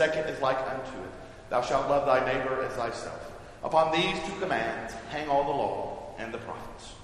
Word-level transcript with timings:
second 0.00 0.24
is 0.30 0.40
like 0.40 0.56
unto 0.56 0.96
it. 1.04 1.12
Thou 1.50 1.60
shalt 1.60 1.90
love 1.90 2.06
thy 2.06 2.24
neighbor 2.24 2.64
as 2.64 2.72
thyself. 2.72 3.20
Upon 3.62 3.92
these 3.92 4.18
two 4.26 4.32
commands 4.40 4.94
hang 5.10 5.28
all 5.28 5.44
the 5.44 5.50
law 5.50 6.14
and 6.16 6.32
the 6.32 6.38
prophets. 6.38 6.94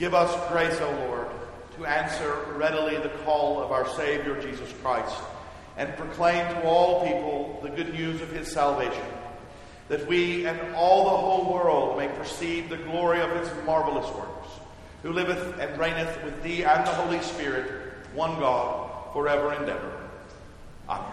Give 0.00 0.14
us 0.14 0.50
grace, 0.50 0.80
O 0.80 0.90
Lord, 1.08 1.26
to 1.76 1.84
answer 1.84 2.46
readily 2.56 2.96
the 2.96 3.10
call 3.22 3.62
of 3.62 3.70
our 3.70 3.86
Savior 3.86 4.40
Jesus 4.40 4.72
Christ 4.82 5.14
and 5.76 5.94
proclaim 5.94 6.46
to 6.54 6.62
all 6.64 7.06
people 7.06 7.60
the 7.62 7.68
good 7.68 7.92
news 7.92 8.22
of 8.22 8.32
his 8.32 8.50
salvation, 8.50 9.04
that 9.88 10.06
we 10.06 10.46
and 10.46 10.74
all 10.74 11.04
the 11.04 11.10
whole 11.10 11.52
world 11.52 11.98
may 11.98 12.08
perceive 12.08 12.70
the 12.70 12.78
glory 12.78 13.20
of 13.20 13.30
his 13.36 13.50
marvelous 13.66 14.08
works, 14.14 14.48
who 15.02 15.12
liveth 15.12 15.58
and 15.60 15.78
reigneth 15.78 16.24
with 16.24 16.42
thee 16.42 16.64
and 16.64 16.86
the 16.86 16.92
Holy 16.92 17.20
Spirit, 17.20 17.70
one 18.14 18.40
God, 18.40 19.12
forever 19.12 19.52
and 19.52 19.68
ever. 19.68 20.00
Amen. 20.88 21.04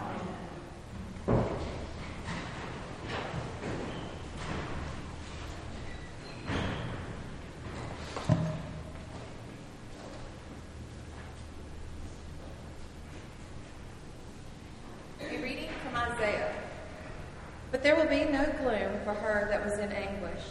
A 15.19 15.41
reading 15.41 15.69
from 15.83 15.95
Isaiah. 15.95 16.53
But 17.71 17.83
there 17.83 17.95
will 17.95 18.07
be 18.07 18.23
no 18.23 18.45
gloom 18.61 18.99
for 19.03 19.13
her 19.13 19.47
that 19.49 19.63
was 19.63 19.77
in 19.79 19.91
anguish. 19.91 20.41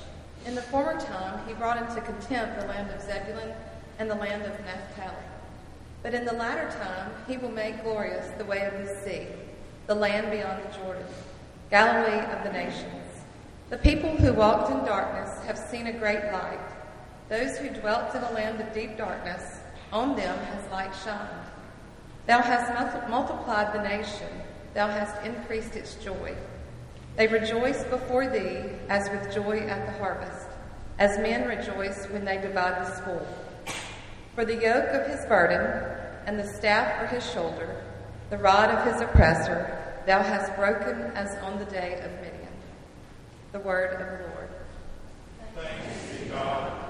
In 0.44 0.54
the 0.54 0.62
former 0.62 1.00
time 1.00 1.46
he 1.48 1.54
brought 1.54 1.78
into 1.78 2.00
contempt 2.02 2.60
the 2.60 2.66
land 2.66 2.90
of 2.90 3.00
Zebulun 3.00 3.52
and 3.98 4.10
the 4.10 4.14
land 4.14 4.42
of 4.42 4.52
Naphtali. 4.64 5.14
But 6.02 6.14
in 6.14 6.15
the 6.26 6.32
latter 6.32 6.68
time 6.76 7.12
he 7.28 7.36
will 7.36 7.52
make 7.52 7.84
glorious 7.84 8.26
the 8.36 8.44
way 8.44 8.64
of 8.64 8.72
the 8.84 8.92
sea, 9.04 9.28
the 9.86 9.94
land 9.94 10.28
beyond 10.28 10.60
the 10.60 10.76
Jordan, 10.76 11.06
Galilee 11.70 12.18
of 12.32 12.42
the 12.42 12.52
nations. 12.52 13.04
The 13.70 13.78
people 13.78 14.16
who 14.16 14.32
walked 14.32 14.72
in 14.72 14.78
darkness 14.78 15.38
have 15.44 15.56
seen 15.56 15.86
a 15.86 15.92
great 15.92 16.32
light. 16.32 16.58
Those 17.28 17.56
who 17.58 17.68
dwelt 17.68 18.12
in 18.16 18.24
a 18.24 18.32
land 18.32 18.60
of 18.60 18.74
deep 18.74 18.98
darkness, 18.98 19.60
on 19.92 20.16
them 20.16 20.36
has 20.46 20.68
light 20.72 20.92
shined. 21.04 21.46
Thou 22.26 22.42
hast 22.42 23.08
multiplied 23.08 23.72
the 23.72 23.88
nation, 23.88 24.28
thou 24.74 24.88
hast 24.88 25.24
increased 25.24 25.76
its 25.76 25.94
joy. 25.94 26.34
They 27.14 27.28
rejoice 27.28 27.84
before 27.84 28.26
thee 28.26 28.64
as 28.88 29.08
with 29.10 29.32
joy 29.32 29.60
at 29.60 29.86
the 29.86 29.92
harvest, 30.00 30.48
as 30.98 31.20
men 31.20 31.46
rejoice 31.46 32.06
when 32.06 32.24
they 32.24 32.38
divide 32.38 32.84
the 32.84 32.96
spoil. 32.96 33.26
For 34.34 34.44
the 34.44 34.56
yoke 34.56 34.88
of 34.88 35.06
his 35.06 35.24
burden 35.26 35.95
and 36.26 36.38
the 36.38 36.46
staff 36.46 36.98
for 36.98 37.06
his 37.06 37.24
shoulder, 37.32 37.82
the 38.30 38.38
rod 38.38 38.70
of 38.70 38.92
his 38.92 39.00
oppressor, 39.00 40.02
thou 40.06 40.22
hast 40.22 40.54
broken 40.56 41.02
as 41.14 41.34
on 41.42 41.58
the 41.58 41.64
day 41.66 42.00
of 42.04 42.10
Midian. 42.20 42.52
The 43.52 43.60
word 43.60 43.92
of 43.92 44.18
the 44.18 44.34
Lord. 44.34 44.50
Thanks 45.54 46.24
be 46.24 46.28
God. 46.28 46.86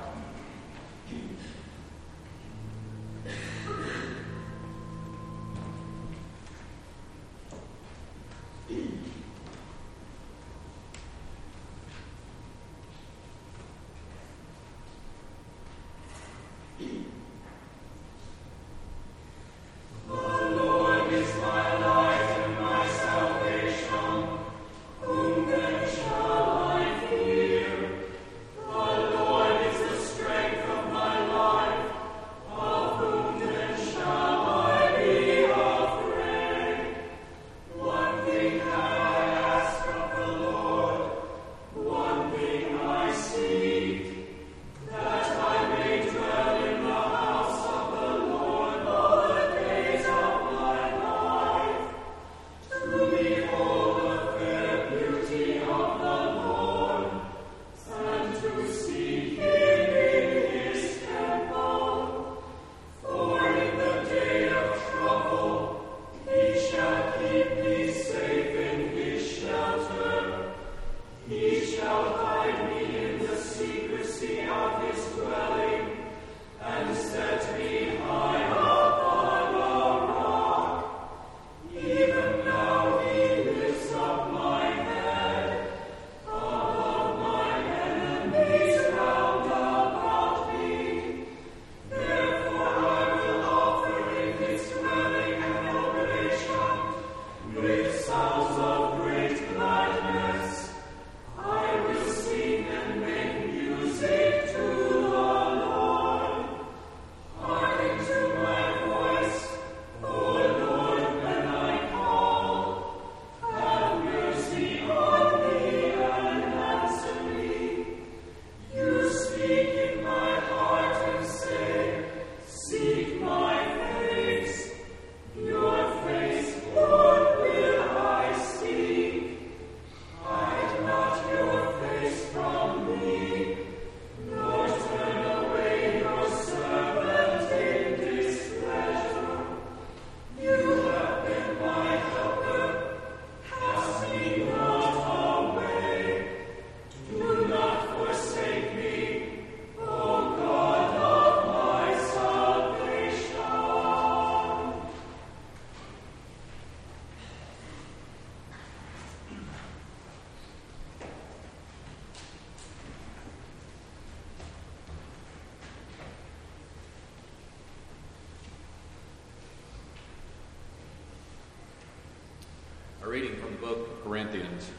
Book 173.67 173.91
of 173.91 174.05
Corinthians. 174.05 174.71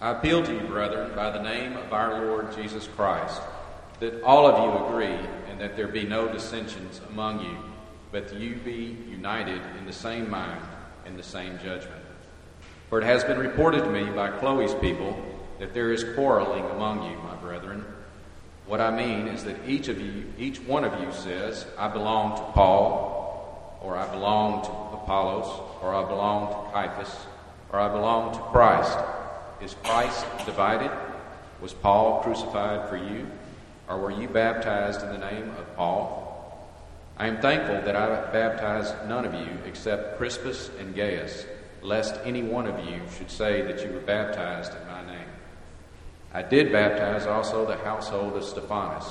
I 0.00 0.12
appeal 0.12 0.42
to 0.42 0.54
you, 0.54 0.60
brethren, 0.60 1.14
by 1.14 1.28
the 1.28 1.42
name 1.42 1.76
of 1.76 1.92
our 1.92 2.24
Lord 2.24 2.54
Jesus 2.56 2.88
Christ, 2.96 3.42
that 4.00 4.22
all 4.22 4.46
of 4.46 4.64
you 4.64 4.86
agree 4.86 5.28
and 5.50 5.60
that 5.60 5.76
there 5.76 5.86
be 5.86 6.04
no 6.04 6.32
dissensions 6.32 7.02
among 7.10 7.44
you, 7.44 7.58
but 8.10 8.28
that 8.28 8.38
you 8.38 8.54
be 8.54 8.96
united 9.10 9.60
in 9.78 9.84
the 9.84 9.92
same 9.92 10.30
mind 10.30 10.62
and 11.04 11.18
the 11.18 11.22
same 11.22 11.58
judgment. 11.58 12.02
For 12.88 13.02
it 13.02 13.04
has 13.04 13.22
been 13.22 13.38
reported 13.38 13.84
to 13.84 13.90
me 13.90 14.04
by 14.04 14.30
Chloe's 14.30 14.72
people 14.76 15.14
that 15.58 15.74
there 15.74 15.92
is 15.92 16.04
quarreling 16.14 16.64
among 16.70 17.10
you, 17.10 17.18
my 17.18 17.34
brethren. 17.34 17.84
What 18.64 18.80
I 18.80 18.96
mean 18.96 19.28
is 19.28 19.44
that 19.44 19.56
each 19.68 19.88
of 19.88 20.00
you, 20.00 20.24
each 20.38 20.58
one 20.60 20.84
of 20.84 20.98
you 21.02 21.12
says, 21.12 21.66
I 21.76 21.88
belong 21.88 22.38
to 22.38 22.42
Paul, 22.52 23.15
or 23.86 23.96
I 23.96 24.10
belong 24.10 24.64
to 24.64 24.70
Apollos, 24.96 25.46
or 25.80 25.94
I 25.94 26.04
belong 26.08 26.48
to 26.48 26.70
Cephas, 26.72 27.26
or 27.72 27.78
I 27.78 27.88
belong 27.88 28.34
to 28.34 28.40
Christ. 28.40 28.98
Is 29.62 29.76
Christ 29.84 30.26
divided? 30.44 30.90
Was 31.60 31.72
Paul 31.72 32.20
crucified 32.20 32.88
for 32.88 32.96
you? 32.96 33.28
Or 33.88 33.98
were 34.00 34.10
you 34.10 34.26
baptized 34.26 35.02
in 35.04 35.10
the 35.10 35.30
name 35.30 35.50
of 35.50 35.76
Paul? 35.76 36.26
I 37.16 37.28
am 37.28 37.40
thankful 37.40 37.80
that 37.82 37.94
I 37.94 38.08
baptized 38.32 38.92
none 39.06 39.24
of 39.24 39.34
you 39.34 39.56
except 39.64 40.18
Crispus 40.18 40.68
and 40.80 40.92
Gaius, 40.92 41.46
lest 41.80 42.18
any 42.24 42.42
one 42.42 42.66
of 42.66 42.84
you 42.84 43.00
should 43.16 43.30
say 43.30 43.62
that 43.62 43.84
you 43.84 43.92
were 43.92 44.00
baptized 44.00 44.72
in 44.72 44.86
my 44.88 45.06
name. 45.06 45.28
I 46.34 46.42
did 46.42 46.72
baptize 46.72 47.24
also 47.24 47.64
the 47.64 47.76
household 47.76 48.34
of 48.34 48.42
Stephanas. 48.42 49.08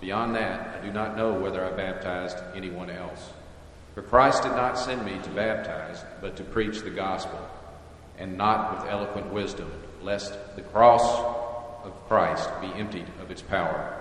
Beyond 0.00 0.34
that, 0.36 0.78
I 0.78 0.84
do 0.84 0.90
not 0.90 1.14
know 1.14 1.34
whether 1.34 1.62
I 1.62 1.72
baptized 1.72 2.38
anyone 2.54 2.88
else. 2.88 3.34
For 3.94 4.02
Christ 4.02 4.42
did 4.42 4.52
not 4.52 4.78
send 4.78 5.04
me 5.04 5.18
to 5.22 5.30
baptize, 5.30 6.04
but 6.20 6.36
to 6.36 6.44
preach 6.44 6.80
the 6.80 6.90
gospel, 6.90 7.38
and 8.18 8.36
not 8.36 8.76
with 8.76 8.90
eloquent 8.90 9.32
wisdom, 9.32 9.70
lest 10.02 10.36
the 10.56 10.62
cross 10.62 11.02
of 11.84 11.92
Christ 12.08 12.50
be 12.60 12.66
emptied 12.74 13.06
of 13.20 13.30
its 13.30 13.42
power. 13.42 14.00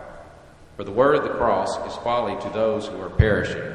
For 0.78 0.84
the 0.84 0.92
word 0.92 1.16
of 1.16 1.24
the 1.24 1.30
cross 1.30 1.78
is 1.88 1.96
folly 1.98 2.42
to 2.42 2.50
those 2.50 2.88
who 2.88 3.00
are 3.02 3.10
perishing, 3.10 3.72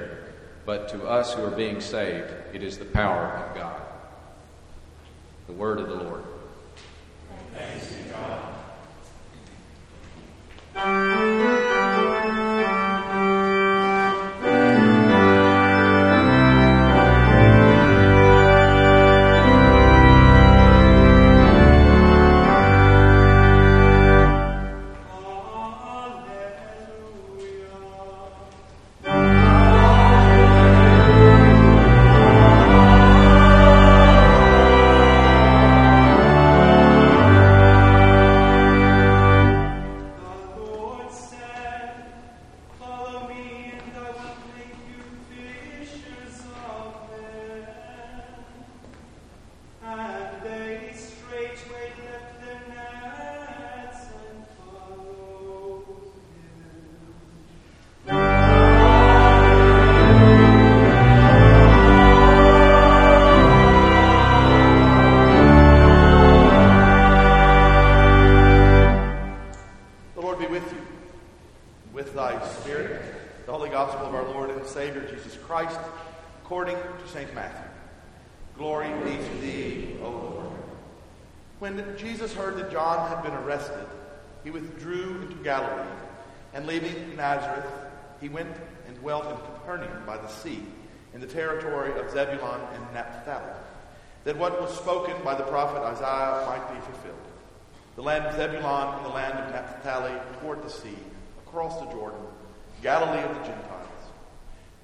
but 0.66 0.88
to 0.88 1.06
us 1.06 1.34
who 1.34 1.44
are 1.44 1.50
being 1.50 1.80
saved, 1.80 2.32
it 2.52 2.64
is 2.64 2.78
the 2.78 2.84
power 2.84 3.26
of 3.26 3.54
God. 3.56 3.80
The 5.46 5.52
word 5.52 5.78
of 5.78 5.88
the 5.88 5.94
Lord. 5.94 6.24
Thanks 7.54 7.92
be 7.92 8.10
God. 10.74 11.84
And 73.78 74.66
Savior 74.66 75.08
Jesus 75.08 75.36
Christ, 75.46 75.78
according 76.42 76.76
to 76.76 77.08
St. 77.12 77.32
Matthew. 77.32 77.70
Glory 78.56 78.88
be 79.04 79.16
to 79.16 79.40
thee, 79.40 79.96
O 80.02 80.10
Lord. 80.10 80.50
When 81.60 81.96
Jesus 81.96 82.34
heard 82.34 82.56
that 82.56 82.72
John 82.72 83.08
had 83.08 83.22
been 83.22 83.34
arrested, 83.34 83.86
he 84.42 84.50
withdrew 84.50 85.22
into 85.22 85.36
Galilee, 85.44 85.88
and 86.54 86.66
leaving 86.66 87.14
Nazareth, 87.14 87.70
he 88.20 88.28
went 88.28 88.50
and 88.88 88.98
dwelt 88.98 89.26
in 89.26 89.36
Capernaum 89.36 90.04
by 90.04 90.16
the 90.16 90.28
sea, 90.28 90.60
in 91.14 91.20
the 91.20 91.26
territory 91.26 91.92
of 92.00 92.10
Zebulun 92.10 92.60
and 92.74 92.82
Naphtali, 92.92 93.52
that 94.24 94.36
what 94.36 94.60
was 94.60 94.76
spoken 94.76 95.14
by 95.22 95.36
the 95.36 95.44
prophet 95.44 95.78
Isaiah 95.78 96.44
might 96.46 96.74
be 96.74 96.80
fulfilled. 96.80 97.14
The 97.94 98.02
land 98.02 98.26
of 98.26 98.34
Zebulun 98.34 98.96
and 98.96 99.04
the 99.04 99.10
land 99.10 99.38
of 99.38 99.52
Naphtali 99.52 100.14
toward 100.40 100.64
the 100.64 100.70
sea, 100.70 100.98
across 101.46 101.78
the 101.78 101.86
Jordan, 101.92 102.20
Galilee 102.82 103.22
of 103.22 103.34
the 103.36 103.44
Gentiles. 103.44 103.67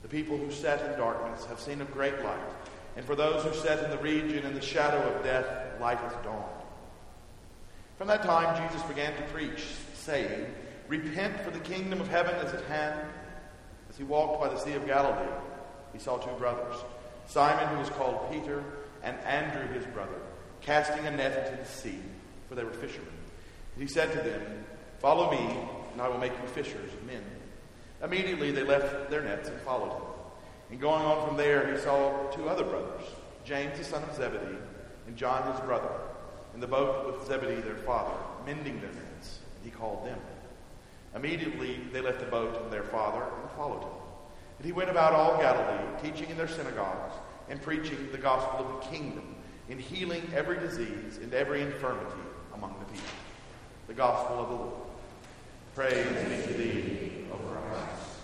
The 0.04 0.10
people 0.10 0.36
who 0.36 0.50
sat 0.50 0.84
in 0.84 0.98
darkness 0.98 1.46
have 1.46 1.58
seen 1.58 1.80
a 1.80 1.86
great 1.86 2.22
light, 2.22 2.38
and 2.94 3.06
for 3.06 3.16
those 3.16 3.42
who 3.42 3.54
sat 3.54 3.82
in 3.82 3.90
the 3.90 3.96
region 4.02 4.44
in 4.44 4.52
the 4.52 4.60
shadow 4.60 4.98
of 4.98 5.24
death, 5.24 5.80
light 5.80 5.96
has 5.96 6.12
dawned. 6.22 6.44
From 7.96 8.08
that 8.08 8.22
time, 8.22 8.68
Jesus 8.68 8.86
began 8.86 9.16
to 9.16 9.22
preach, 9.32 9.64
saying, 9.94 10.44
Repent, 10.88 11.40
for 11.40 11.50
the 11.50 11.58
kingdom 11.60 12.02
of 12.02 12.08
heaven 12.08 12.34
is 12.44 12.52
at 12.52 12.66
hand. 12.66 13.00
As 13.88 13.96
he 13.96 14.04
walked 14.04 14.42
by 14.42 14.50
the 14.50 14.58
Sea 14.58 14.74
of 14.74 14.86
Galilee, 14.86 15.32
he 15.94 15.98
saw 15.98 16.18
two 16.18 16.36
brothers, 16.38 16.76
Simon, 17.26 17.66
who 17.68 17.78
was 17.78 17.88
called 17.88 18.30
Peter, 18.30 18.62
and 19.02 19.18
Andrew, 19.20 19.72
his 19.72 19.86
brother, 19.86 20.20
casting 20.60 21.06
a 21.06 21.10
net 21.12 21.46
into 21.46 21.62
the 21.62 21.66
sea, 21.66 21.98
for 22.50 22.56
they 22.56 22.64
were 22.64 22.72
fishermen. 22.72 23.08
And 23.74 23.82
he 23.82 23.88
said 23.88 24.12
to 24.12 24.18
them, 24.18 24.66
Follow 24.98 25.30
me, 25.30 25.58
and 25.92 26.02
I 26.02 26.08
will 26.08 26.18
make 26.18 26.32
you 26.32 26.46
fishers 26.48 26.92
of 26.92 27.06
men. 27.06 27.24
Immediately 28.02 28.50
they 28.50 28.62
left 28.62 29.10
their 29.10 29.22
nets 29.22 29.48
and 29.48 29.60
followed 29.60 29.92
him. 29.92 30.02
And 30.70 30.80
going 30.80 31.02
on 31.02 31.26
from 31.26 31.36
there, 31.36 31.72
he 31.72 31.78
saw 31.78 32.30
two 32.30 32.48
other 32.48 32.64
brothers, 32.64 33.04
James 33.44 33.78
the 33.78 33.84
son 33.84 34.02
of 34.02 34.14
Zebedee, 34.14 34.58
and 35.06 35.16
John 35.16 35.50
his 35.52 35.60
brother, 35.60 35.90
in 36.54 36.60
the 36.60 36.66
boat 36.66 37.06
with 37.06 37.26
Zebedee 37.26 37.60
their 37.60 37.76
father, 37.76 38.14
mending 38.46 38.80
their 38.80 38.90
nets. 38.90 39.40
And 39.56 39.64
he 39.64 39.70
called 39.70 40.06
them. 40.06 40.18
Immediately 41.14 41.80
they 41.92 42.00
left 42.00 42.20
the 42.20 42.26
boat 42.26 42.60
and 42.62 42.72
their 42.72 42.82
father 42.84 43.22
and 43.22 43.50
followed 43.52 43.82
him. 43.82 43.92
And 44.58 44.66
he 44.66 44.72
went 44.72 44.90
about 44.90 45.12
all 45.12 45.36
Galilee, 45.38 45.84
teaching 46.02 46.30
in 46.30 46.36
their 46.36 46.48
synagogues 46.48 47.14
and 47.48 47.60
preaching 47.60 48.08
the 48.10 48.18
gospel 48.18 48.66
of 48.66 48.82
the 48.82 48.90
kingdom, 48.90 49.34
and 49.68 49.80
healing 49.80 50.22
every 50.34 50.58
disease 50.58 51.18
and 51.22 51.32
every 51.34 51.62
infirmity 51.62 52.20
among 52.54 52.74
the 52.78 52.84
people. 52.86 53.08
The 53.86 53.94
gospel 53.94 54.38
of 54.40 54.48
the 54.48 54.54
Lord. 54.54 54.83
Praise 55.74 56.06
be 56.06 56.46
to 56.46 56.52
thee, 56.56 57.26
O 57.32 57.36
Christ. 57.36 58.20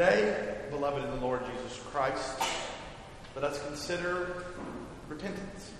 Today, 0.00 0.56
beloved 0.70 1.04
in 1.04 1.10
the 1.10 1.26
Lord 1.26 1.42
Jesus 1.44 1.78
Christ, 1.92 2.40
let 3.34 3.44
us 3.44 3.62
consider 3.66 4.44
repentance. 5.10 5.72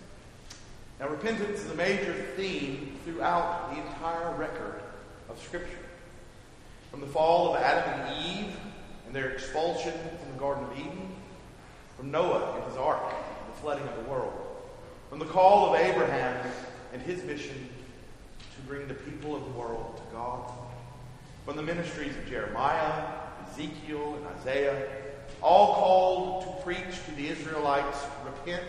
Now, 1.00 1.08
repentance 1.08 1.60
is 1.60 1.70
a 1.70 1.74
major 1.74 2.12
theme 2.36 2.98
throughout 3.06 3.70
the 3.70 3.80
entire 3.80 4.36
record 4.36 4.82
of 5.30 5.40
Scripture. 5.40 5.78
From 6.90 7.00
the 7.00 7.06
fall 7.06 7.54
of 7.54 7.62
Adam 7.62 7.98
and 7.98 8.26
Eve 8.26 8.56
and 9.06 9.16
their 9.16 9.30
expulsion 9.30 9.94
from 9.94 10.32
the 10.34 10.38
Garden 10.38 10.64
of 10.64 10.78
Eden, 10.78 11.16
from 11.96 12.10
Noah 12.10 12.56
and 12.56 12.64
his 12.64 12.76
ark 12.76 13.02
and 13.02 13.54
the 13.54 13.58
flooding 13.62 13.88
of 13.88 14.04
the 14.04 14.10
world, 14.10 14.34
from 15.08 15.18
the 15.18 15.24
call 15.24 15.72
of 15.72 15.80
Abraham 15.80 16.46
and 16.92 17.00
his 17.00 17.24
mission 17.24 17.70
to 18.54 18.68
bring 18.68 18.86
the 18.86 18.92
people 18.92 19.34
of 19.34 19.42
the 19.44 19.58
world 19.58 19.96
to 19.96 20.14
God, 20.14 20.52
from 21.46 21.56
the 21.56 21.62
ministries 21.62 22.14
of 22.14 22.28
Jeremiah, 22.28 23.19
Ezekiel, 23.50 24.16
and 24.16 24.26
Isaiah, 24.38 24.88
all 25.42 25.74
called 25.74 26.42
to 26.44 26.62
preach 26.62 27.04
to 27.06 27.12
the 27.12 27.28
Israelites, 27.28 28.04
repent 28.24 28.66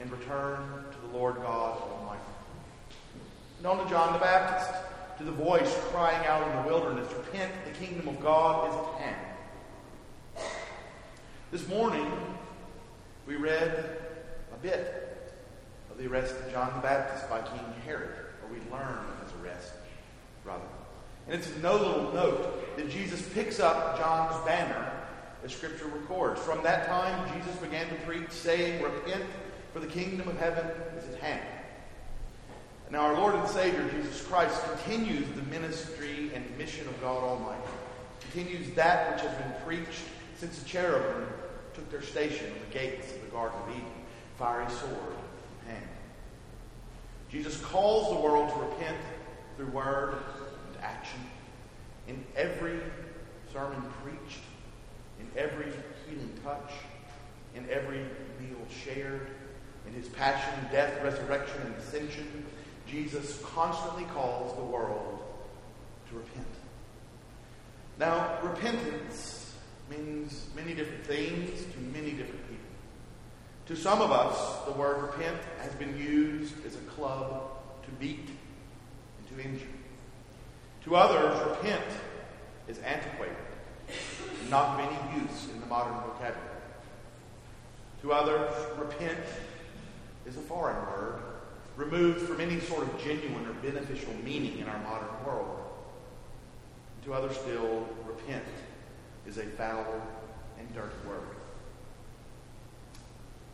and 0.00 0.10
return 0.10 0.84
to 0.92 1.08
the 1.08 1.16
Lord 1.16 1.36
God 1.36 1.80
Almighty. 1.80 2.20
And 3.58 3.66
on 3.66 3.82
to 3.82 3.90
John 3.90 4.12
the 4.12 4.18
Baptist, 4.18 4.70
to 5.18 5.24
the 5.24 5.32
voice 5.32 5.74
crying 5.90 6.26
out 6.26 6.46
in 6.46 6.62
the 6.62 6.68
wilderness, 6.68 7.10
Repent, 7.12 7.52
the 7.64 7.84
kingdom 7.84 8.08
of 8.08 8.20
God 8.20 8.68
is 8.68 8.76
at 8.76 9.00
hand. 9.00 9.26
This 11.50 11.66
morning, 11.68 12.10
we 13.26 13.36
read 13.36 13.98
a 14.52 14.56
bit 14.62 15.32
of 15.90 15.96
the 15.96 16.06
arrest 16.06 16.34
of 16.36 16.52
John 16.52 16.72
the 16.74 16.82
Baptist 16.82 17.30
by 17.30 17.40
King 17.40 17.64
Herod, 17.84 18.10
or 18.42 18.52
we 18.52 18.58
learn 18.70 18.98
of 18.98 19.24
his 19.24 19.40
arrest, 19.40 19.72
rather. 20.44 20.64
And 21.26 21.34
it's 21.34 21.50
no 21.62 21.76
little 21.76 22.12
note 22.12 22.76
that 22.76 22.88
Jesus 22.88 23.22
picks 23.30 23.58
up 23.58 23.98
John's 23.98 24.44
banner, 24.46 24.92
as 25.44 25.52
Scripture 25.52 25.86
records. 25.86 26.40
From 26.40 26.62
that 26.62 26.86
time, 26.86 27.32
Jesus 27.36 27.54
began 27.56 27.88
to 27.88 27.94
preach, 28.06 28.30
saying, 28.30 28.82
Repent, 28.82 29.24
for 29.72 29.80
the 29.80 29.86
kingdom 29.86 30.28
of 30.28 30.38
heaven 30.38 30.66
is 30.98 31.12
at 31.12 31.20
hand. 31.20 31.42
Now, 32.90 33.00
our 33.00 33.14
Lord 33.14 33.34
and 33.34 33.48
Savior, 33.48 33.88
Jesus 33.90 34.24
Christ, 34.24 34.62
continues 34.62 35.26
the 35.34 35.42
ministry 35.42 36.30
and 36.32 36.44
mission 36.56 36.86
of 36.86 37.00
God 37.00 37.22
Almighty, 37.24 37.60
continues 38.20 38.72
that 38.76 39.12
which 39.12 39.22
has 39.22 39.36
been 39.38 39.52
preached 39.64 40.04
since 40.38 40.60
the 40.60 40.68
cherubim 40.68 41.26
took 41.74 41.90
their 41.90 42.02
station 42.02 42.46
on 42.46 42.58
the 42.68 42.78
gates 42.78 43.12
of 43.12 43.20
the 43.22 43.30
Garden 43.30 43.58
of 43.64 43.70
Eden, 43.70 43.84
fiery 44.38 44.70
sword 44.70 45.16
in 45.64 45.72
hand. 45.74 45.88
Jesus 47.28 47.60
calls 47.60 48.14
the 48.14 48.20
world 48.20 48.52
to 48.54 48.60
repent 48.60 48.98
through 49.56 49.66
word 49.66 50.14
and 50.14 50.45
action. 50.86 51.20
In 52.08 52.24
every 52.36 52.78
sermon 53.52 53.82
preached, 54.02 54.42
in 55.18 55.26
every 55.36 55.72
healing 56.06 56.32
touch, 56.44 56.72
in 57.54 57.68
every 57.70 58.00
meal 58.40 58.58
shared, 58.84 59.28
in 59.86 59.92
his 59.92 60.08
passion, 60.08 60.52
death, 60.70 61.02
resurrection, 61.02 61.60
and 61.64 61.74
ascension, 61.76 62.44
Jesus 62.86 63.40
constantly 63.42 64.04
calls 64.04 64.56
the 64.56 64.62
world 64.62 65.22
to 66.08 66.16
repent. 66.16 66.46
Now, 67.98 68.38
repentance 68.42 69.54
means 69.90 70.46
many 70.54 70.74
different 70.74 71.04
things 71.04 71.64
to 71.72 71.80
many 71.80 72.10
different 72.10 72.42
people. 72.48 72.64
To 73.66 73.76
some 73.76 74.00
of 74.00 74.12
us, 74.12 74.64
the 74.66 74.72
word 74.72 75.02
repent 75.02 75.38
has 75.60 75.72
been 75.74 75.96
used 75.98 76.54
as 76.64 76.74
a 76.76 76.80
club 76.94 77.50
to 77.84 77.90
beat 77.98 78.28
and 79.18 79.36
to 79.36 79.48
injure. 79.48 79.66
To 80.86 80.94
others, 80.94 81.44
repent 81.48 81.82
is 82.68 82.78
antiquated, 82.78 83.34
not 84.48 84.78
of 84.78 84.86
any 84.86 85.20
use 85.20 85.48
in 85.52 85.58
the 85.58 85.66
modern 85.66 85.94
vocabulary. 85.94 86.40
To 88.02 88.12
others, 88.12 88.54
repent 88.78 89.18
is 90.26 90.36
a 90.36 90.40
foreign 90.40 90.76
word, 90.86 91.22
removed 91.76 92.20
from 92.20 92.40
any 92.40 92.60
sort 92.60 92.84
of 92.84 93.02
genuine 93.02 93.48
or 93.48 93.52
beneficial 93.54 94.14
meaning 94.24 94.58
in 94.58 94.68
our 94.68 94.78
modern 94.84 95.08
world. 95.26 95.58
To 97.06 97.14
others 97.14 97.36
still, 97.36 97.84
repent 98.06 98.44
is 99.26 99.38
a 99.38 99.44
foul 99.44 100.00
and 100.56 100.72
dirty 100.72 100.94
word. 101.08 101.34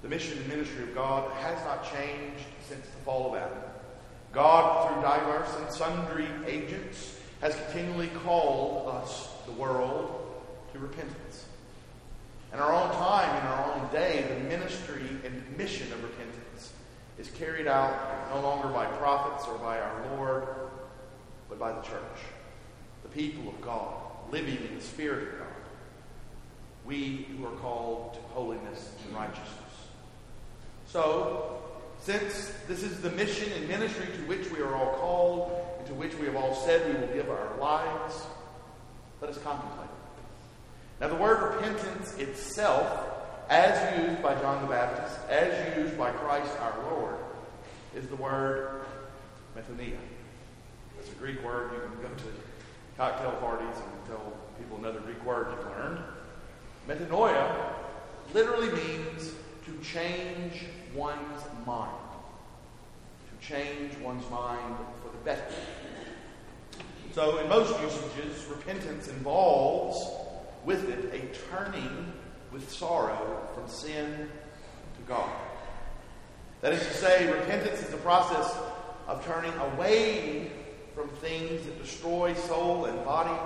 The 0.02 0.08
mission 0.10 0.36
and 0.36 0.48
ministry 0.48 0.82
of 0.82 0.94
God 0.94 1.32
has 1.32 1.64
not 1.64 1.90
changed 1.90 2.44
since 2.68 2.84
the 2.84 3.02
fall 3.06 3.34
of 3.34 3.40
Adam. 3.40 3.58
God, 4.34 4.92
through 4.92 5.02
diverse 5.02 5.56
and 5.58 5.72
sundry 5.72 6.28
agents, 6.46 7.20
has 7.42 7.56
continually 7.56 8.08
called 8.24 8.88
us, 8.88 9.28
the 9.46 9.52
world, 9.52 10.32
to 10.72 10.78
repentance. 10.78 11.44
In 12.52 12.60
our 12.60 12.72
own 12.72 12.90
time, 12.92 13.36
in 13.36 13.46
our 13.46 13.74
own 13.74 13.92
day, 13.92 14.24
the 14.28 14.48
ministry 14.48 15.02
and 15.24 15.58
mission 15.58 15.92
of 15.92 16.02
repentance 16.04 16.72
is 17.18 17.28
carried 17.30 17.66
out 17.66 18.30
no 18.32 18.40
longer 18.40 18.68
by 18.68 18.86
prophets 18.86 19.46
or 19.48 19.58
by 19.58 19.80
our 19.80 20.16
Lord, 20.16 20.46
but 21.48 21.58
by 21.58 21.72
the 21.72 21.82
church, 21.82 22.00
the 23.02 23.08
people 23.08 23.48
of 23.48 23.60
God, 23.60 23.92
living 24.30 24.58
in 24.68 24.76
the 24.76 24.82
Spirit 24.82 25.24
of 25.24 25.38
God. 25.40 25.48
We 26.86 27.26
who 27.36 27.44
are 27.46 27.56
called 27.56 28.14
to 28.14 28.20
holiness 28.34 28.92
and 29.04 29.16
righteousness. 29.16 29.48
So, 30.86 31.60
since 32.00 32.52
this 32.68 32.82
is 32.82 33.00
the 33.00 33.10
mission 33.10 33.50
and 33.52 33.68
ministry 33.68 34.06
to 34.06 34.22
which 34.26 34.50
we 34.50 34.60
are 34.60 34.74
all 34.74 34.94
called, 34.96 35.61
and 35.82 35.88
to 35.88 35.94
which 35.94 36.14
we 36.14 36.26
have 36.26 36.36
all 36.36 36.54
said 36.54 36.86
we 36.86 37.00
will 37.00 37.12
give 37.12 37.28
our 37.28 37.56
lives, 37.58 38.22
let 39.20 39.28
us 39.28 39.38
contemplate. 39.38 39.88
Now, 41.00 41.08
the 41.08 41.16
word 41.16 41.54
repentance 41.54 42.16
itself, 42.18 42.88
as 43.48 43.98
used 44.00 44.22
by 44.22 44.36
John 44.36 44.62
the 44.62 44.68
Baptist, 44.68 45.18
as 45.28 45.76
used 45.76 45.98
by 45.98 46.12
Christ 46.12 46.52
our 46.60 46.74
Lord, 46.92 47.16
is 47.96 48.06
the 48.06 48.14
word 48.14 48.84
metanoia. 49.56 49.98
It's 51.00 51.10
a 51.10 51.14
Greek 51.16 51.42
word. 51.42 51.72
You 51.72 51.80
can 51.80 52.02
go 52.02 52.08
to 52.08 52.24
cocktail 52.96 53.32
parties 53.40 53.74
and 53.74 54.06
tell 54.06 54.32
people 54.58 54.78
another 54.78 55.00
Greek 55.00 55.24
word 55.24 55.48
you've 55.50 55.66
learned. 55.66 55.98
Metanoia 56.88 57.74
literally 58.32 58.70
means 58.70 59.32
to 59.66 59.76
change 59.82 60.62
one's 60.94 61.42
mind. 61.66 61.90
To 63.40 63.46
change 63.46 63.98
one's 63.98 64.28
mind 64.30 64.76
better. 65.24 65.44
So, 67.14 67.38
in 67.38 67.48
most 67.48 67.78
usages, 67.80 68.46
repentance 68.46 69.08
involves 69.08 70.08
with 70.64 70.88
it 70.88 71.12
a 71.12 71.26
turning 71.50 72.12
with 72.52 72.70
sorrow 72.70 73.48
from 73.54 73.68
sin 73.68 74.28
to 74.96 75.02
God. 75.06 75.30
That 76.62 76.72
is 76.72 76.80
to 76.80 76.94
say, 76.94 77.30
repentance 77.30 77.82
is 77.82 77.88
the 77.88 77.96
process 77.98 78.56
of 79.08 79.24
turning 79.26 79.52
away 79.54 80.50
from 80.94 81.08
things 81.08 81.64
that 81.64 81.82
destroy 81.82 82.34
soul 82.34 82.84
and 82.84 83.04
body, 83.04 83.36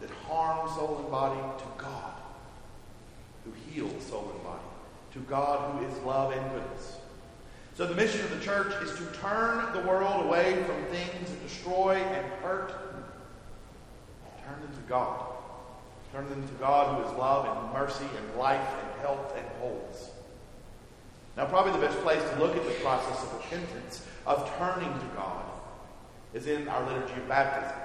that 0.00 0.10
harm 0.26 0.68
soul 0.70 0.98
and 1.00 1.10
body, 1.10 1.40
to 1.58 1.64
God, 1.76 2.14
who 3.44 3.52
heals 3.70 4.04
soul 4.06 4.30
and 4.34 4.42
body, 4.42 4.62
to 5.12 5.18
God 5.20 5.78
who 5.78 5.86
is 5.86 5.98
love 6.04 6.32
and 6.32 6.50
goodness. 6.52 6.96
So 7.74 7.86
the 7.86 7.94
mission 7.94 8.20
of 8.20 8.30
the 8.30 8.44
church 8.44 8.74
is 8.82 8.92
to 8.98 9.06
turn 9.18 9.72
the 9.72 9.88
world 9.88 10.26
away 10.26 10.62
from 10.64 10.84
things 10.86 11.30
that 11.30 11.42
destroy 11.42 11.94
and 11.94 12.26
hurt, 12.42 12.72
and 14.24 14.44
turn 14.44 14.60
them 14.60 14.72
to 14.74 14.88
God. 14.88 15.26
Turn 16.12 16.28
them 16.28 16.46
to 16.46 16.54
God 16.54 16.96
who 16.96 17.08
is 17.08 17.18
love 17.18 17.46
and 17.46 17.72
mercy 17.72 18.04
and 18.04 18.38
life 18.38 18.68
and 18.82 19.00
health 19.00 19.32
and 19.36 19.46
wholeness. 19.60 20.10
Now, 21.36 21.46
probably 21.46 21.72
the 21.72 21.86
best 21.86 21.98
place 22.00 22.22
to 22.30 22.38
look 22.40 22.56
at 22.56 22.64
the 22.64 22.72
process 22.82 23.22
of 23.22 23.32
repentance, 23.34 24.04
of 24.26 24.50
turning 24.58 24.92
to 24.92 25.06
God, 25.14 25.44
is 26.34 26.46
in 26.46 26.68
our 26.68 26.84
liturgy 26.86 27.14
of 27.14 27.28
baptism. 27.28 27.76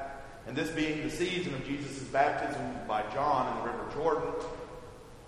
And 0.48 0.56
this 0.56 0.70
being 0.72 1.04
the 1.04 1.10
season 1.10 1.54
of 1.54 1.66
Jesus' 1.66 2.04
baptism 2.06 2.76
by 2.88 3.04
John 3.14 3.52
in 3.52 3.64
the 3.64 3.72
River 3.72 3.92
Jordan, 3.94 4.30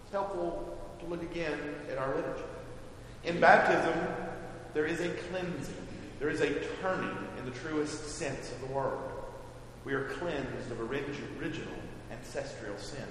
it's 0.03 0.11
helpful 0.11 0.77
to 0.99 1.05
look 1.05 1.21
again 1.21 1.59
at 1.91 1.97
our 1.97 2.15
liturgy. 2.15 2.43
In 3.23 3.39
baptism, 3.39 3.93
there 4.77 4.85
is 4.85 4.99
a 4.99 5.09
cleansing, 5.09 5.87
there 6.19 6.29
is 6.29 6.39
a 6.39 6.53
turning 6.83 7.17
in 7.39 7.45
the 7.45 7.59
truest 7.61 8.09
sense 8.09 8.51
of 8.51 8.61
the 8.61 8.67
word. 8.67 8.99
We 9.85 9.93
are 9.95 10.03
cleansed 10.03 10.69
of 10.71 10.79
original 10.79 11.73
ancestral 12.11 12.77
sin. 12.77 13.03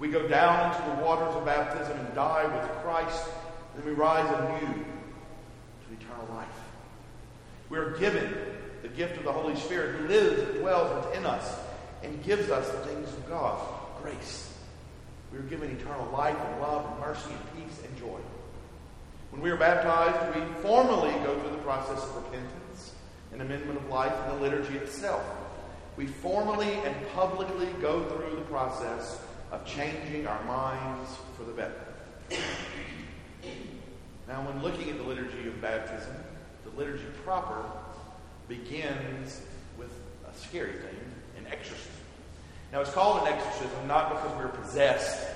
We 0.00 0.08
go 0.08 0.26
down 0.26 0.74
into 0.74 0.96
the 0.96 1.06
waters 1.06 1.36
of 1.36 1.44
baptism 1.44 1.96
and 1.96 2.14
die 2.16 2.46
with 2.52 2.68
Christ, 2.82 3.28
and 3.76 3.84
then 3.84 3.88
we 3.88 3.96
rise 3.96 4.28
anew 4.40 4.74
to 4.74 6.04
eternal 6.04 6.34
life. 6.34 6.48
We 7.70 7.78
are 7.78 7.96
given 7.98 8.34
the 8.82 8.88
gift 8.88 9.18
of 9.18 9.22
the 9.22 9.32
Holy 9.32 9.54
Spirit 9.54 10.00
who 10.00 10.08
lives 10.08 10.42
and 10.42 10.58
dwells 10.58 11.06
within 11.06 11.26
us 11.26 11.60
and 12.02 12.24
gives 12.24 12.50
us 12.50 12.68
the 12.70 12.78
things 12.78 13.06
of 13.06 13.28
God 13.28 13.56
grace. 14.02 14.52
We 15.30 15.38
are 15.38 15.42
given 15.42 15.70
eternal 15.70 16.10
life 16.10 16.36
and 16.36 16.60
love 16.60 16.90
and 16.90 17.00
mercy 17.00 17.30
and 17.30 17.68
peace 17.68 17.84
and 17.84 17.96
joy. 18.00 18.18
When 19.30 19.42
we 19.42 19.50
are 19.50 19.56
baptized, 19.56 20.34
we 20.34 20.62
formally 20.62 21.12
go 21.24 21.38
through 21.38 21.50
the 21.50 21.62
process 21.62 22.02
of 22.02 22.16
repentance 22.16 22.92
and 23.32 23.42
amendment 23.42 23.78
of 23.78 23.88
life 23.88 24.12
in 24.24 24.36
the 24.36 24.42
liturgy 24.42 24.76
itself. 24.76 25.22
We 25.96 26.06
formally 26.06 26.72
and 26.72 26.94
publicly 27.14 27.68
go 27.80 28.04
through 28.04 28.36
the 28.36 28.42
process 28.42 29.20
of 29.52 29.66
changing 29.66 30.26
our 30.26 30.42
minds 30.44 31.10
for 31.36 31.44
the 31.44 31.52
better. 31.52 31.74
Now, 34.26 34.46
when 34.46 34.62
looking 34.62 34.90
at 34.90 34.98
the 34.98 35.04
liturgy 35.04 35.48
of 35.48 35.60
baptism, 35.60 36.14
the 36.64 36.70
liturgy 36.78 37.04
proper 37.24 37.64
begins 38.46 39.42
with 39.78 39.90
a 40.30 40.36
scary 40.36 40.72
thing 40.72 40.96
an 41.36 41.46
exorcism. 41.46 41.92
Now, 42.72 42.80
it's 42.80 42.90
called 42.90 43.26
an 43.26 43.32
exorcism 43.32 43.86
not 43.86 44.10
because 44.10 44.36
we're 44.38 44.48
possessed, 44.48 45.26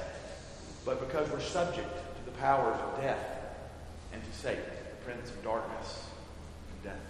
but 0.84 1.00
because 1.00 1.30
we're 1.30 1.40
subject 1.40 1.88
to 1.88 2.24
the 2.24 2.36
powers 2.38 2.76
of 2.80 3.00
death 3.00 3.31
and 4.12 4.22
to 4.22 4.32
Satan, 4.38 4.62
the 4.64 5.04
prince 5.04 5.30
of 5.30 5.42
darkness 5.42 6.04
and 6.70 6.82
death. 6.84 7.00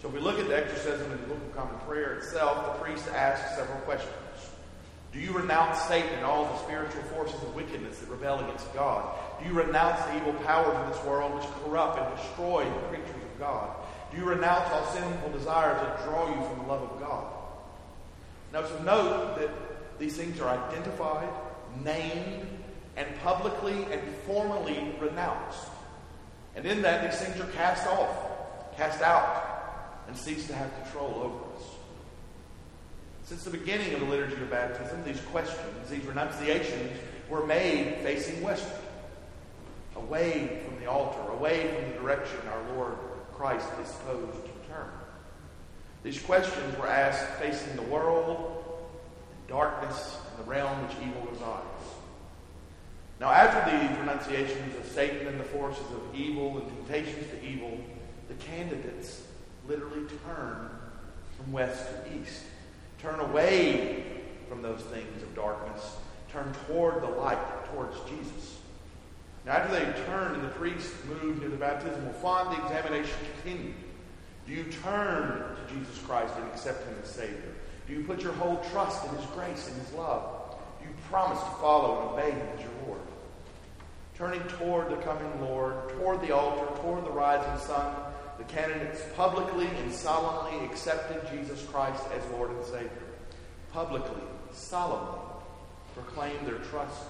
So, 0.00 0.08
if 0.08 0.14
we 0.14 0.20
look 0.20 0.38
at 0.38 0.48
the 0.48 0.56
exorcism 0.56 1.12
in 1.12 1.20
the 1.20 1.26
Book 1.26 1.38
of 1.38 1.56
Common 1.56 1.78
Prayer 1.86 2.14
itself, 2.14 2.78
the 2.78 2.82
priest 2.84 3.06
asks 3.08 3.56
several 3.56 3.78
questions. 3.80 4.14
Do 5.12 5.18
you 5.18 5.32
renounce 5.32 5.80
Satan 5.82 6.10
and 6.14 6.24
all 6.24 6.44
the 6.44 6.56
spiritual 6.58 7.02
forces 7.14 7.42
of 7.42 7.54
wickedness 7.54 7.98
that 7.98 8.08
rebel 8.08 8.38
against 8.38 8.72
God? 8.72 9.12
Do 9.40 9.48
you 9.48 9.54
renounce 9.54 10.00
the 10.04 10.16
evil 10.16 10.34
powers 10.44 10.76
of 10.76 10.94
this 10.94 11.04
world 11.04 11.34
which 11.34 11.46
corrupt 11.64 11.98
and 11.98 12.16
destroy 12.16 12.64
the 12.64 12.88
creatures 12.88 13.22
of 13.22 13.38
God? 13.38 13.70
Do 14.10 14.18
you 14.18 14.24
renounce 14.24 14.70
all 14.70 14.86
sinful 14.92 15.30
desires 15.30 15.80
that 15.82 16.04
draw 16.04 16.28
you 16.28 16.48
from 16.48 16.58
the 16.60 16.72
love 16.72 16.82
of 16.82 17.00
God? 17.00 17.24
Now, 18.52 18.62
to 18.62 18.82
note 18.84 19.36
that 19.38 19.50
these 19.98 20.16
things 20.16 20.40
are 20.40 20.48
identified, 20.48 21.28
named, 21.84 22.46
and 22.96 23.08
publicly 23.22 23.86
and 23.92 24.00
formally 24.26 24.94
renounced. 25.00 25.66
And 26.56 26.66
in 26.66 26.82
that, 26.82 27.10
these 27.10 27.20
things 27.20 27.40
are 27.40 27.50
cast 27.52 27.86
off, 27.86 28.76
cast 28.76 29.00
out, 29.02 30.02
and 30.08 30.16
cease 30.16 30.46
to 30.48 30.54
have 30.54 30.72
control 30.82 31.22
over 31.22 31.56
us. 31.56 31.62
Since 33.24 33.44
the 33.44 33.50
beginning 33.50 33.94
of 33.94 34.00
the 34.00 34.06
liturgy 34.06 34.34
of 34.34 34.50
baptism, 34.50 35.04
these 35.04 35.20
questions, 35.32 35.88
these 35.88 36.04
renunciations, 36.04 36.98
were 37.28 37.46
made 37.46 37.98
facing 38.02 38.42
westward, 38.42 38.82
away 39.94 40.60
from 40.66 40.80
the 40.80 40.86
altar, 40.90 41.20
away 41.30 41.72
from 41.72 41.92
the 41.92 41.98
direction 41.98 42.38
our 42.48 42.74
Lord 42.74 42.94
Christ 43.32 43.68
is 43.80 43.88
supposed 43.88 44.44
to 44.44 44.68
turn. 44.68 44.90
These 46.02 46.20
questions 46.22 46.76
were 46.76 46.88
asked 46.88 47.24
facing 47.40 47.76
the 47.76 47.82
world, 47.82 48.64
darkness, 49.48 50.18
and 50.28 50.44
the 50.44 50.50
realm 50.50 50.82
which 50.86 50.96
evil 51.06 51.28
resides. 51.30 51.69
Now, 53.20 53.30
after 53.30 53.70
these 53.70 53.98
renunciations 53.98 54.74
of 54.76 54.86
Satan 54.86 55.26
and 55.26 55.38
the 55.38 55.44
forces 55.44 55.84
of 55.92 56.14
evil 56.14 56.56
and 56.56 56.66
temptations 56.66 57.26
to 57.30 57.46
evil, 57.46 57.78
the 58.28 58.34
candidates 58.34 59.20
literally 59.68 60.06
turn 60.24 60.70
from 61.36 61.52
west 61.52 61.86
to 61.86 62.18
east, 62.18 62.44
turn 62.98 63.20
away 63.20 64.04
from 64.48 64.62
those 64.62 64.80
things 64.80 65.22
of 65.22 65.34
darkness, 65.34 65.96
turn 66.32 66.50
toward 66.66 67.02
the 67.02 67.08
light, 67.08 67.38
towards 67.66 67.94
Jesus. 68.08 68.56
Now, 69.44 69.52
after 69.52 69.78
they 69.78 70.04
turn 70.06 70.36
and 70.36 70.42
the 70.42 70.48
priest 70.48 70.90
moved 71.04 71.40
near 71.40 71.50
the 71.50 71.56
baptismal 71.56 72.14
font, 72.14 72.56
the 72.56 72.64
examination 72.64 73.18
continued. 73.34 73.74
Do 74.46 74.52
you 74.52 74.64
turn 74.82 75.56
to 75.56 75.74
Jesus 75.74 75.98
Christ 76.06 76.32
and 76.38 76.46
accept 76.46 76.86
Him 76.86 76.94
as 77.02 77.10
Savior? 77.10 77.54
Do 77.86 77.92
you 77.92 78.02
put 78.04 78.22
your 78.22 78.32
whole 78.32 78.64
trust 78.72 79.06
in 79.06 79.14
His 79.14 79.26
grace 79.26 79.68
and 79.68 79.76
His 79.82 79.92
love? 79.92 80.49
You 80.82 80.88
promise 81.10 81.38
to 81.38 81.50
follow 81.60 82.00
and 82.00 82.10
obey 82.10 82.30
Him 82.30 82.48
as 82.56 82.60
your 82.60 82.70
Lord? 82.86 83.00
Turning 84.14 84.42
toward 84.58 84.90
the 84.90 84.96
coming 84.96 85.40
Lord, 85.40 85.88
toward 85.90 86.20
the 86.20 86.34
altar, 86.34 86.66
toward 86.80 87.04
the 87.04 87.10
rising 87.10 87.66
sun, 87.66 87.94
the 88.38 88.44
candidates 88.44 89.02
publicly 89.16 89.66
and 89.66 89.92
solemnly 89.92 90.64
accepted 90.66 91.20
Jesus 91.30 91.64
Christ 91.66 92.02
as 92.16 92.24
Lord 92.32 92.50
and 92.50 92.64
Savior. 92.64 92.90
Publicly, 93.72 94.22
solemnly 94.52 95.20
proclaimed 95.94 96.46
their 96.46 96.58
trust 96.70 97.02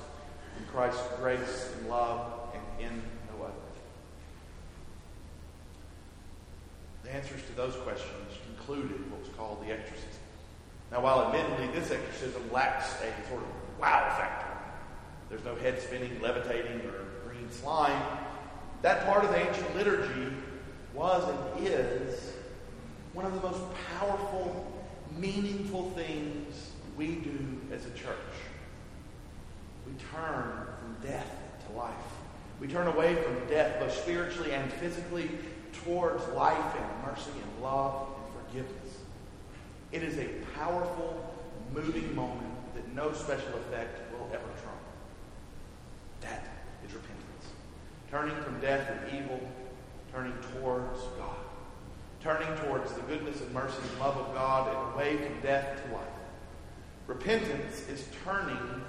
in 0.58 0.64
Christ's 0.66 1.02
grace 1.20 1.72
and 1.78 1.88
love 1.88 2.32
and 2.54 2.62
in 2.84 3.02
no 3.28 3.44
other. 3.44 3.54
The 7.04 7.14
answers 7.14 7.42
to 7.46 7.52
those 7.56 7.76
questions 7.76 8.32
concluded 8.56 9.10
what 9.10 9.20
was 9.20 9.28
called 9.36 9.64
the 9.64 9.72
exorcism. 9.72 10.09
Now, 10.90 11.00
while 11.00 11.26
admittedly 11.26 11.68
this 11.68 11.90
exorcism 11.90 12.50
lacks 12.50 12.94
a 12.94 13.28
sort 13.28 13.42
of 13.42 13.48
wow 13.78 14.14
factor, 14.18 14.46
there's 15.28 15.44
no 15.44 15.54
head 15.54 15.80
spinning, 15.80 16.20
levitating, 16.20 16.80
or 16.80 17.28
green 17.28 17.50
slime, 17.50 18.02
that 18.82 19.06
part 19.06 19.24
of 19.24 19.30
the 19.30 19.48
ancient 19.48 19.76
liturgy 19.76 20.32
was 20.92 21.22
and 21.28 21.66
is 21.66 22.32
one 23.12 23.24
of 23.24 23.34
the 23.34 23.40
most 23.40 23.60
powerful, 23.98 24.66
meaningful 25.16 25.90
things 25.90 26.72
we 26.96 27.16
do 27.16 27.38
as 27.72 27.86
a 27.86 27.90
church. 27.90 28.16
We 29.86 29.92
turn 30.12 30.66
from 30.80 30.96
death 31.08 31.30
to 31.66 31.76
life. 31.76 31.94
We 32.60 32.66
turn 32.66 32.88
away 32.88 33.14
from 33.14 33.48
death, 33.48 33.80
both 33.80 33.92
spiritually 33.92 34.52
and 34.52 34.70
physically, 34.72 35.30
towards 35.84 36.26
life 36.28 36.74
and 36.76 37.10
mercy 37.10 37.30
and 37.32 37.62
love 37.62 38.08
and 38.16 38.46
forgiveness. 38.46 38.79
It 39.92 40.02
is 40.02 40.18
a 40.18 40.26
powerful, 40.54 41.34
moving 41.74 42.14
moment 42.14 42.74
that 42.74 42.94
no 42.94 43.12
special 43.12 43.54
effect 43.58 44.12
will 44.12 44.26
ever 44.32 44.44
trump. 44.62 44.78
That 46.20 46.48
is 46.86 46.92
repentance. 46.92 47.46
Turning 48.10 48.36
from 48.42 48.60
death 48.60 48.88
and 48.90 49.20
evil, 49.22 49.40
turning 50.12 50.34
towards 50.54 51.00
God. 51.18 51.36
Turning 52.22 52.54
towards 52.58 52.92
the 52.92 53.00
goodness 53.02 53.40
and 53.40 53.52
mercy 53.52 53.78
and 53.90 54.00
love 54.00 54.16
of 54.16 54.34
God 54.34 54.68
and 54.68 54.94
away 54.94 55.16
from 55.16 55.40
death 55.40 55.82
to 55.84 55.94
life. 55.94 56.06
Repentance 57.06 57.88
is 57.88 58.06
turning 58.24 58.84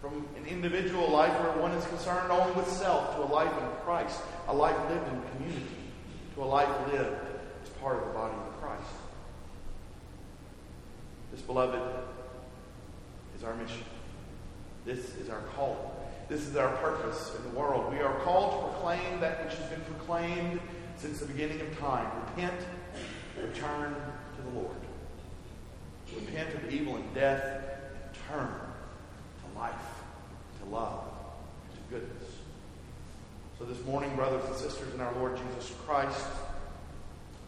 from 0.00 0.26
an 0.36 0.46
individual 0.46 1.08
life 1.10 1.32
where 1.40 1.52
one 1.58 1.72
is 1.72 1.84
concerned 1.86 2.32
only 2.32 2.52
with 2.54 2.66
self 2.66 3.14
to 3.16 3.22
a 3.22 3.28
life 3.32 3.52
in 3.52 3.68
Christ, 3.84 4.20
a 4.48 4.54
life 4.54 4.76
lived 4.88 5.06
in 5.08 5.22
community, 5.36 5.76
to 6.34 6.42
a 6.42 6.44
life 6.44 6.68
lived 6.90 7.14
as 7.62 7.68
part 7.80 7.98
of 7.98 8.06
the 8.06 8.14
body 8.14 8.34
of 8.34 8.60
Christ. 8.60 8.90
This, 11.40 11.46
beloved, 11.46 11.80
is 13.34 13.44
our 13.44 13.54
mission. 13.54 13.82
This 14.84 15.14
is 15.16 15.30
our 15.30 15.40
call. 15.56 15.98
This 16.28 16.46
is 16.46 16.54
our 16.54 16.76
purpose 16.76 17.34
in 17.34 17.50
the 17.50 17.58
world. 17.58 17.90
We 17.90 18.00
are 18.00 18.14
called 18.20 18.52
to 18.52 18.68
proclaim 18.68 19.20
that 19.20 19.46
which 19.46 19.54
has 19.54 19.66
been 19.70 19.80
proclaimed 19.80 20.60
since 20.98 21.20
the 21.20 21.24
beginning 21.24 21.62
of 21.62 21.78
time. 21.78 22.10
Repent, 22.26 22.60
return 23.40 23.94
to 24.36 24.42
the 24.42 24.60
Lord. 24.60 24.76
Repent 26.14 26.54
of 26.56 26.70
evil 26.70 26.96
and 26.96 27.14
death, 27.14 27.42
and 27.42 28.14
turn 28.28 28.50
to 28.50 29.58
life, 29.58 29.74
to 30.62 30.68
love, 30.68 31.04
to 31.72 31.94
goodness. 31.94 32.34
So 33.58 33.64
this 33.64 33.82
morning, 33.86 34.14
brothers 34.14 34.44
and 34.44 34.56
sisters 34.56 34.92
in 34.92 35.00
our 35.00 35.14
Lord 35.14 35.38
Jesus 35.38 35.72
Christ, 35.86 36.26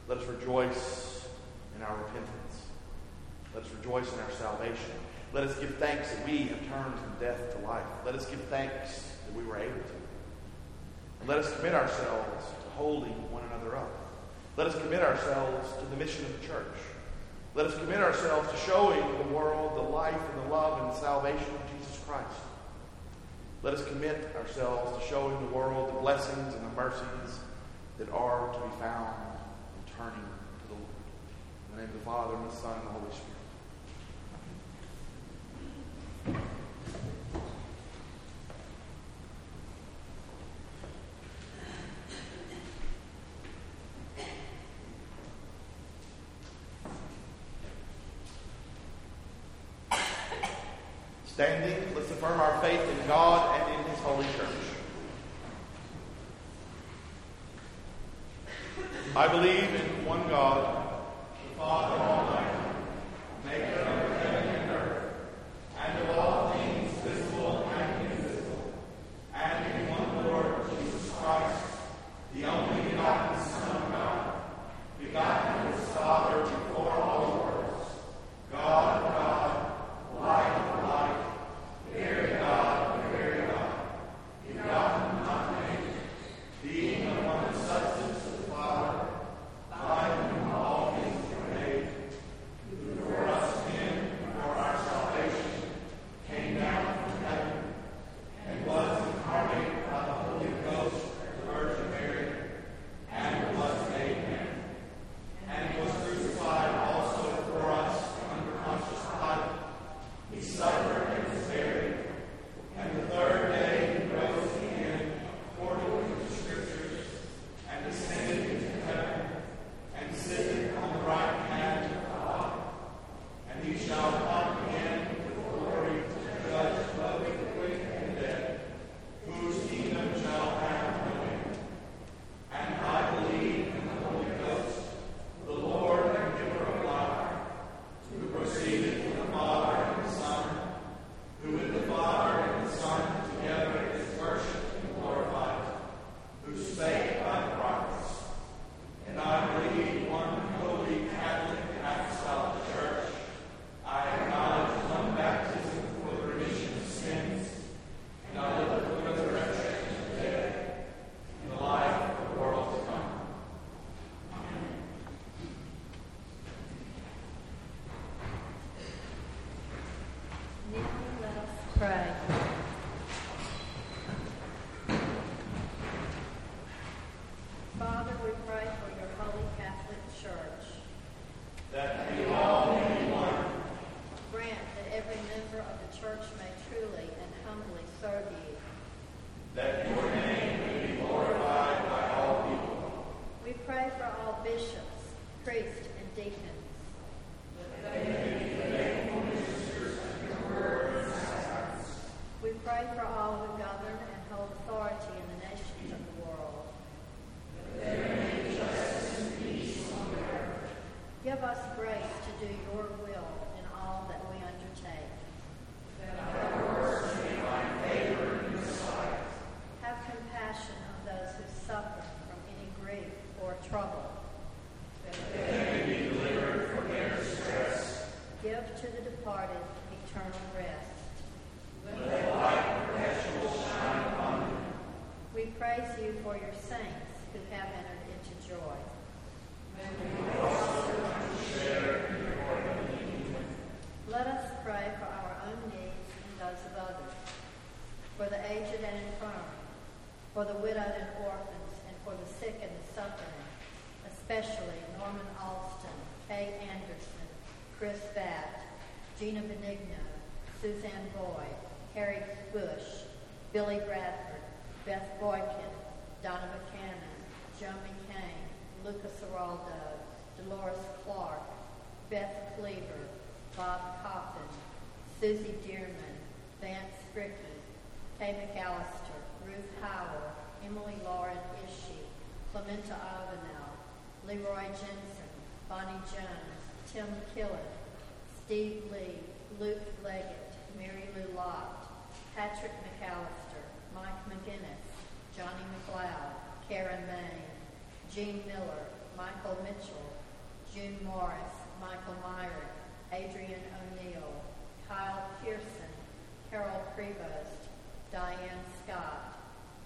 let 0.08 0.16
us 0.16 0.26
rejoice 0.26 1.26
in 1.76 1.82
our 1.82 1.94
repentance. 1.98 2.41
Let 3.54 3.64
us 3.64 3.70
rejoice 3.78 4.12
in 4.12 4.20
our 4.20 4.30
salvation. 4.32 4.92
Let 5.32 5.44
us 5.44 5.58
give 5.58 5.74
thanks 5.76 6.10
that 6.12 6.26
we 6.26 6.38
have 6.44 6.58
turned 6.68 6.94
from 6.98 7.16
death 7.20 7.56
to 7.56 7.66
life. 7.66 7.86
Let 8.04 8.14
us 8.14 8.26
give 8.26 8.40
thanks 8.44 9.12
that 9.26 9.34
we 9.34 9.44
were 9.44 9.56
able 9.56 9.72
to. 9.72 10.02
And 11.20 11.28
let 11.28 11.38
us 11.38 11.54
commit 11.56 11.74
ourselves 11.74 12.46
to 12.64 12.70
holding 12.76 13.12
one 13.32 13.42
another 13.44 13.76
up. 13.76 13.90
Let 14.56 14.66
us 14.66 14.78
commit 14.80 15.00
ourselves 15.02 15.68
to 15.78 15.86
the 15.86 15.96
mission 15.96 16.24
of 16.26 16.40
the 16.40 16.46
church. 16.46 16.76
Let 17.54 17.66
us 17.66 17.78
commit 17.78 17.98
ourselves 17.98 18.50
to 18.50 18.56
showing 18.58 19.00
the 19.18 19.34
world 19.34 19.76
the 19.76 19.82
life 19.82 20.14
and 20.14 20.44
the 20.44 20.54
love 20.54 20.80
and 20.80 20.90
the 20.90 21.00
salvation 21.00 21.38
of 21.38 21.78
Jesus 21.78 22.02
Christ. 22.06 22.40
Let 23.62 23.74
us 23.74 23.84
commit 23.86 24.34
ourselves 24.34 24.98
to 24.98 25.08
showing 25.08 25.38
the 25.46 25.54
world 25.54 25.88
the 25.88 26.00
blessings 26.00 26.54
and 26.54 26.64
the 26.64 26.74
mercies 26.74 27.38
that 27.98 28.10
are 28.10 28.52
to 28.52 28.58
be 28.58 28.80
found 28.80 29.14
in 29.76 29.94
turning 29.96 30.14
to 30.14 30.66
the 30.68 30.74
Lord. 30.74 30.86
In 31.70 31.76
the 31.76 31.82
name 31.82 31.90
of 31.90 31.98
the 31.98 32.04
Father, 32.04 32.34
and 32.34 32.50
the 32.50 32.54
Son, 32.54 32.76
and 32.78 32.88
the 32.88 32.92
Holy 32.92 33.12
Spirit. 33.12 33.41
Standing, 51.42 51.92
let's 51.96 52.08
affirm 52.08 52.38
our 52.38 52.60
faith 52.60 52.80
in 52.80 53.06
God 53.08 53.60
and 53.60 53.74
in 53.74 53.90
His 53.90 53.98
holy 53.98 54.24
church. 54.26 54.48
I 59.16 59.26
believe 59.26 59.61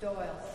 Doyle 0.07 0.46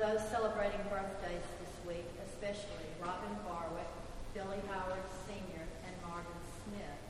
those 0.00 0.24
celebrating 0.32 0.80
birthdays 0.88 1.44
this 1.60 1.76
week, 1.84 2.08
especially 2.24 2.88
Robin 3.04 3.36
Barwick, 3.44 3.92
Billy 4.32 4.56
Howard 4.72 5.04
Sr., 5.28 5.60
and 5.60 5.94
Marvin 6.00 6.40
Smith. 6.64 7.04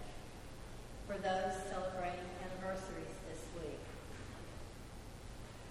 For 1.06 1.14
those 1.22 1.54
celebrating 1.70 2.26
anniversaries 2.42 3.14
this 3.30 3.46
week. 3.62 3.78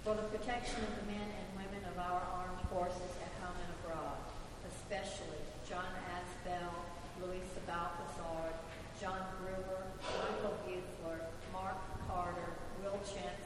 For 0.07 0.15
the 0.15 0.31
protection 0.31 0.79
of 0.79 0.95
the 0.95 1.11
men 1.11 1.27
and 1.27 1.47
women 1.59 1.83
of 1.91 1.99
our 1.99 2.23
armed 2.39 2.63
forces 2.71 3.11
at 3.19 3.35
home 3.43 3.59
and 3.67 3.71
abroad, 3.83 4.15
especially 4.71 5.43
John 5.67 5.91
Asbell, 6.15 6.71
Louisa 7.19 7.59
Balthazar, 7.67 8.47
John 8.95 9.19
Brewer, 9.43 9.91
Michael 10.07 10.55
Bufler, 10.63 11.19
Mark 11.51 11.83
Carter, 12.07 12.55
Will 12.79 12.95
Chancellor, 13.03 13.38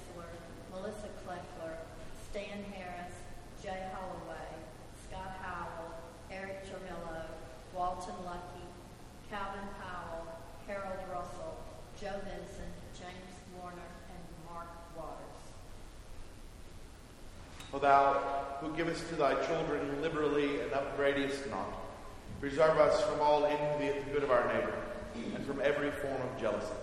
thou 17.83 18.13
who 18.59 18.75
givest 18.75 19.07
to 19.09 19.15
thy 19.15 19.35
children 19.45 20.01
liberally 20.01 20.61
and 20.61 20.71
upbraidest 20.73 21.47
not, 21.49 21.67
preserve 22.39 22.79
us 22.79 23.03
from 23.03 23.19
all 23.19 23.45
envy 23.45 23.87
at 23.87 24.03
the 24.05 24.11
good 24.11 24.23
of 24.23 24.31
our 24.31 24.47
neighbor, 24.47 24.73
and 25.35 25.45
from 25.45 25.61
every 25.61 25.91
form 25.91 26.19
of 26.21 26.41
jealousy. 26.41 26.73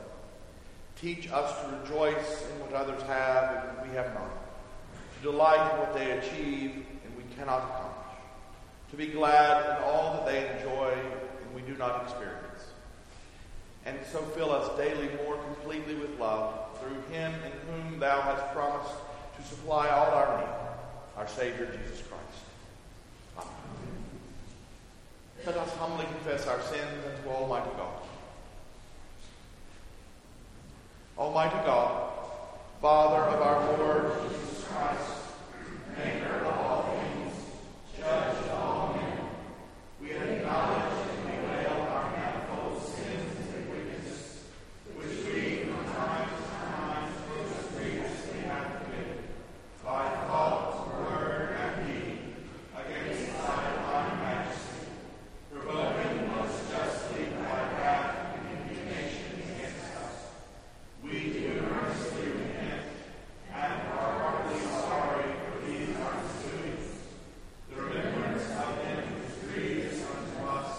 Teach 1.01 1.33
us 1.33 1.61
to 1.63 1.77
rejoice 1.79 2.45
in 2.51 2.61
what 2.61 2.75
others 2.75 3.03
have 3.03 3.79
and 3.79 3.91
we 3.91 3.97
have 3.97 4.13
not, 4.15 4.31
to 5.17 5.31
delight 5.31 5.73
in 5.73 5.79
what 5.81 5.95
they 5.95 6.11
achieve 6.13 6.87
and 7.05 7.17
we 7.17 7.25
cannot 7.35 7.65
accomplish, 7.65 8.19
to 8.91 8.97
be 8.97 9.07
glad 9.07 9.79
in 9.79 9.85
all 9.85 10.13
that 10.13 10.27
they 10.27 10.57
enjoy 10.57 10.93
and 10.93 11.55
we 11.55 11.63
do 11.63 11.77
not 11.79 12.03
experience. 12.05 12.37
And 13.87 13.99
so 14.13 14.21
fill 14.21 14.53
us 14.53 14.77
daily 14.77 15.09
more 15.25 15.39
completely 15.39 15.95
with 15.95 16.21
love 16.21 16.79
through 16.79 17.01
him 17.15 17.33
in 17.33 17.53
whom 17.67 17.99
thou 17.99 18.21
hast 18.21 18.53
promised 18.53 18.93
to 19.37 19.43
supply 19.43 19.89
all 19.89 20.13
our 20.13 20.39
need, 20.39 20.70
our 21.21 21.29
Savior 21.29 21.67
Jesus 21.67 22.03
Christ. 22.09 22.45
Amen. 23.37 23.53
Let 25.45 25.57
us 25.59 25.71
humbly 25.77 26.07
confess 26.07 26.47
our 26.47 26.63
sins 26.63 27.05
unto 27.05 27.29
Almighty 27.29 27.69
God. 27.77 28.03
Almighty 31.19 31.57
God, 31.67 32.11
Father 32.81 33.23
of 33.37 33.43
our 33.43 33.77
Lord 33.77 34.31
Jesus 34.31 34.65
Christ, 34.65 35.11
maker 35.99 36.37
of 36.37 36.47
all 36.47 36.83
things, 36.85 37.35
judge 37.99 38.37
of 38.39 38.51
all 38.53 38.95
men, 38.95 39.19
we 40.01 40.13
acknowledge 40.13 41.07
and 41.07 41.27
bewail 41.27 41.87
our 41.91 42.11
manifold 42.17 42.83
sins 42.83 43.37
and 43.55 43.71
wickedness, 43.71 44.45
which 44.97 45.19
we 45.27 45.65
from 45.71 45.85
time 45.93 46.31
to 46.31 46.43
time 46.49 47.13
most 47.29 47.77
grievously 47.77 48.41
have 48.49 48.85
committed, 48.85 49.25
by 49.85 50.09
thought, 50.27 50.89
word, 51.03 51.57
and 51.61 51.87
deed, 51.87 52.19
against 52.77 53.27
thy 53.37 53.75
divine 53.75 54.17
majesty, 54.21 54.87
provoking 55.53 56.29
most 56.29 56.71
justly 56.71 57.25
thy 57.25 57.61
wrath 57.77 58.37
and 58.37 58.69
indignation 58.69 59.43
against 59.55 59.85
us. 59.97 60.17
We 61.03 61.31
do 61.31 61.65
earnestly 61.73 62.27
repent 62.33 62.87
and 63.53 63.73
are 63.89 64.13
heartily 64.21 64.61
sorry 64.61 65.25
for 65.45 65.67
these 65.67 65.97
our 65.97 66.15
doings. 66.45 66.87
The 67.71 67.83
remembrance 67.83 68.45
of 68.45 68.77
them 68.77 69.05
is 69.27 69.33
grievous 69.49 70.07
unto 70.07 70.49
us, 70.49 70.71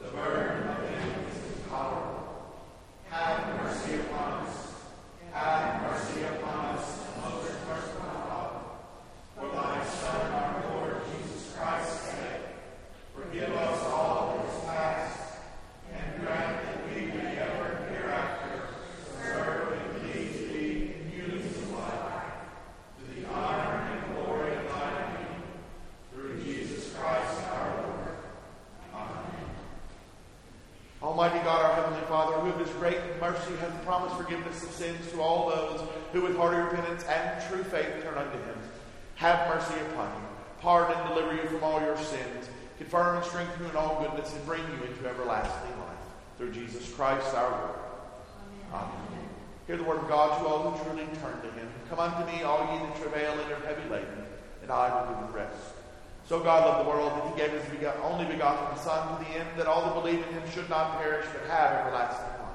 the 0.00 0.08
burden 0.08 0.68
of 0.68 0.78
them 0.82 1.08
is 1.30 1.56
intolerable. 1.56 2.60
Have 3.08 3.62
mercy 3.62 3.94
upon 4.00 4.46
us. 4.46 4.56
Have 5.32 5.82
mercy 5.82 6.22
upon 6.24 6.76
us, 6.76 6.86
most 7.24 7.50
merciful 7.68 8.02
God. 8.02 8.50
For 9.38 9.48
thy 9.48 9.84
Son, 9.84 10.32
our 10.32 10.74
Lord 10.74 10.96
Jesus 11.10 11.54
Christ's 11.56 12.00
sake, 12.10 12.42
forgive 13.14 13.50
us 13.50 13.82
all 13.84 14.36
that 14.36 14.54
is 14.54 14.64
past, 14.64 15.20
and 15.92 16.20
grant 16.20 16.62
that 16.64 16.78
we 16.88 17.06
may 17.06 17.36
ever 17.38 17.86
hereafter 17.90 18.68
serve 19.22 19.72
and 19.72 20.02
please 20.02 20.38
thee 20.52 20.94
in 21.00 21.12
unity 21.12 21.48
of 21.48 21.72
life, 21.72 22.32
to 22.98 23.20
the 23.20 23.28
honor 23.28 23.90
and 23.90 24.14
glory 24.14 24.54
of 24.56 24.68
thy 24.68 24.90
name, 25.14 25.42
through 26.12 26.42
Jesus 26.44 26.94
Christ 26.94 27.40
our 27.52 27.82
Lord. 27.82 28.16
Amen. 28.94 29.50
Almighty 31.02 31.38
God, 31.40 31.60
our 31.64 31.74
Heavenly 31.74 32.06
Father, 32.06 32.36
who 32.38 32.50
of 32.50 32.58
His 32.66 32.74
great 32.76 32.98
mercy 33.20 33.54
hath 33.60 33.84
promised 33.84 34.16
forgiveness 34.16 34.62
of 34.62 34.70
sins 34.70 35.10
to 35.10 35.20
all 35.20 35.50
those 35.50 35.80
who 36.12 36.22
with 36.22 36.36
hearty 36.36 36.56
repentance 36.56 37.04
and 37.04 37.42
true 37.48 37.64
faith 37.64 38.02
turn 38.02 38.16
unto 38.16 38.38
Him, 38.38 38.58
have 39.16 39.48
mercy 39.48 39.74
upon 39.90 40.08
you, 40.08 40.26
pardon 40.60 40.96
and 40.98 41.08
deliver 41.08 41.34
you 41.34 41.46
from 41.48 41.62
all 41.62 41.80
your 41.80 41.96
sins, 41.96 42.48
confirm 42.78 43.16
and 43.16 43.24
strengthen 43.26 43.62
you 43.62 43.70
in 43.70 43.76
all 43.76 44.02
goodness, 44.02 44.32
and 44.34 44.44
bring 44.46 44.62
you 44.62 44.86
into 44.86 45.08
everlasting 45.08 45.78
life. 45.80 46.04
Through 46.38 46.52
Jesus 46.52 46.92
Christ 46.94 47.34
our 47.34 47.50
Lord. 47.50 47.78
Amen. 48.72 49.28
God 50.08 50.38
to 50.38 50.46
all 50.46 50.70
who 50.70 50.84
truly 50.84 51.04
turn 51.20 51.40
to 51.42 51.50
Him. 51.52 51.68
Come 51.88 52.00
unto 52.00 52.30
me, 52.30 52.42
all 52.42 52.64
ye 52.72 52.86
that 52.86 53.00
travail 53.00 53.32
and 53.32 53.52
are 53.52 53.66
heavy 53.66 53.88
laden, 53.90 54.24
and 54.62 54.70
I 54.70 54.88
will 54.88 55.14
give 55.14 55.28
you 55.28 55.36
rest. 55.36 55.74
So 56.28 56.40
God 56.40 56.64
loved 56.64 56.86
the 56.86 56.90
world 56.90 57.12
that 57.12 57.32
He 57.32 57.36
gave 57.36 57.52
His 57.52 57.92
only 58.02 58.24
begotten 58.24 58.78
Son 58.78 59.18
to 59.18 59.24
the 59.24 59.30
end 59.38 59.48
that 59.56 59.66
all 59.66 59.82
that 59.84 59.94
believe 59.94 60.26
in 60.26 60.34
Him 60.34 60.42
should 60.52 60.70
not 60.70 61.00
perish 61.00 61.26
but 61.32 61.50
have 61.50 61.86
everlasting 61.86 62.26
life. 62.40 62.54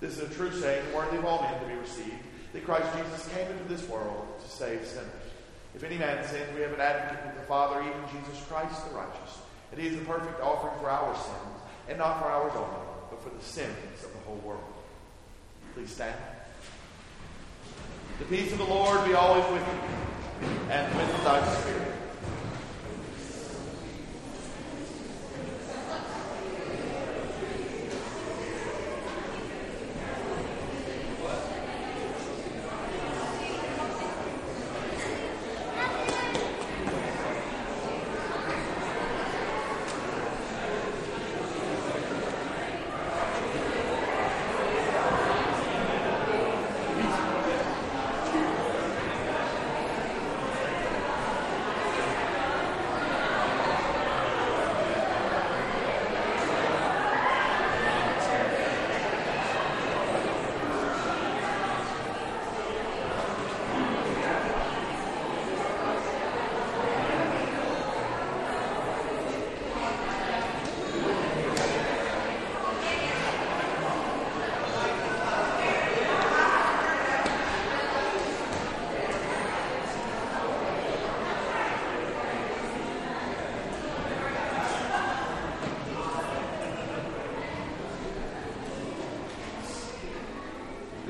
This 0.00 0.18
is 0.18 0.30
a 0.30 0.34
true 0.34 0.52
saying, 0.52 0.92
worthy 0.94 1.18
of 1.18 1.24
all 1.24 1.42
men 1.42 1.60
to 1.60 1.66
be 1.66 1.74
received, 1.74 2.22
that 2.52 2.64
Christ 2.64 2.88
Jesus 2.96 3.28
came 3.34 3.50
into 3.50 3.64
this 3.64 3.86
world 3.88 4.26
to 4.42 4.48
save 4.48 4.86
sinners. 4.86 5.28
If 5.74 5.84
any 5.84 5.98
man 5.98 6.26
sins, 6.26 6.48
we 6.54 6.62
have 6.62 6.72
an 6.72 6.80
advocate 6.80 7.26
with 7.26 7.36
the 7.36 7.46
Father, 7.46 7.80
even 7.82 8.00
Jesus 8.10 8.42
Christ 8.48 8.88
the 8.88 8.96
righteous. 8.96 9.38
And 9.70 9.80
he 9.80 9.88
is 9.88 9.98
the 9.98 10.04
perfect 10.04 10.40
offering 10.40 10.78
for 10.80 10.88
our 10.88 11.14
sins, 11.14 11.60
and 11.88 11.98
not 11.98 12.20
for 12.20 12.26
ours 12.26 12.52
only, 12.56 12.86
but 13.10 13.22
for 13.22 13.30
the 13.30 13.44
sins 13.44 13.76
of 14.02 14.12
the 14.12 14.18
whole 14.20 14.40
world. 14.44 14.64
Please 15.74 15.90
stand. 15.90 16.16
The 18.18 18.24
peace 18.24 18.50
of 18.50 18.58
the 18.58 18.64
Lord 18.64 19.04
be 19.04 19.14
always 19.14 19.44
with 19.52 19.62
you, 19.62 20.48
and 20.70 20.96
with 20.96 21.24
thy 21.24 21.54
spirit. 21.54 21.97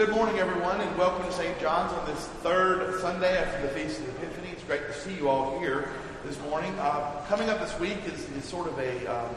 Good 0.08 0.16
morning, 0.16 0.38
everyone, 0.38 0.80
and 0.80 0.96
welcome 0.96 1.26
to 1.26 1.32
St. 1.32 1.60
John's 1.60 1.92
on 1.92 2.06
this 2.06 2.28
third 2.42 2.98
Sunday 3.02 3.36
after 3.36 3.60
the 3.60 3.68
Feast 3.68 4.00
of 4.00 4.08
Epiphany. 4.08 4.48
It's 4.52 4.64
great 4.64 4.86
to 4.86 4.94
see 4.94 5.12
you 5.12 5.28
all 5.28 5.60
here 5.60 5.90
this 6.24 6.40
morning. 6.44 6.74
Uh, 6.78 7.22
coming 7.28 7.50
up 7.50 7.60
this 7.60 7.78
week 7.78 7.98
is, 8.06 8.26
is 8.30 8.42
sort 8.46 8.68
of 8.68 8.78
a, 8.78 9.06
um, 9.06 9.34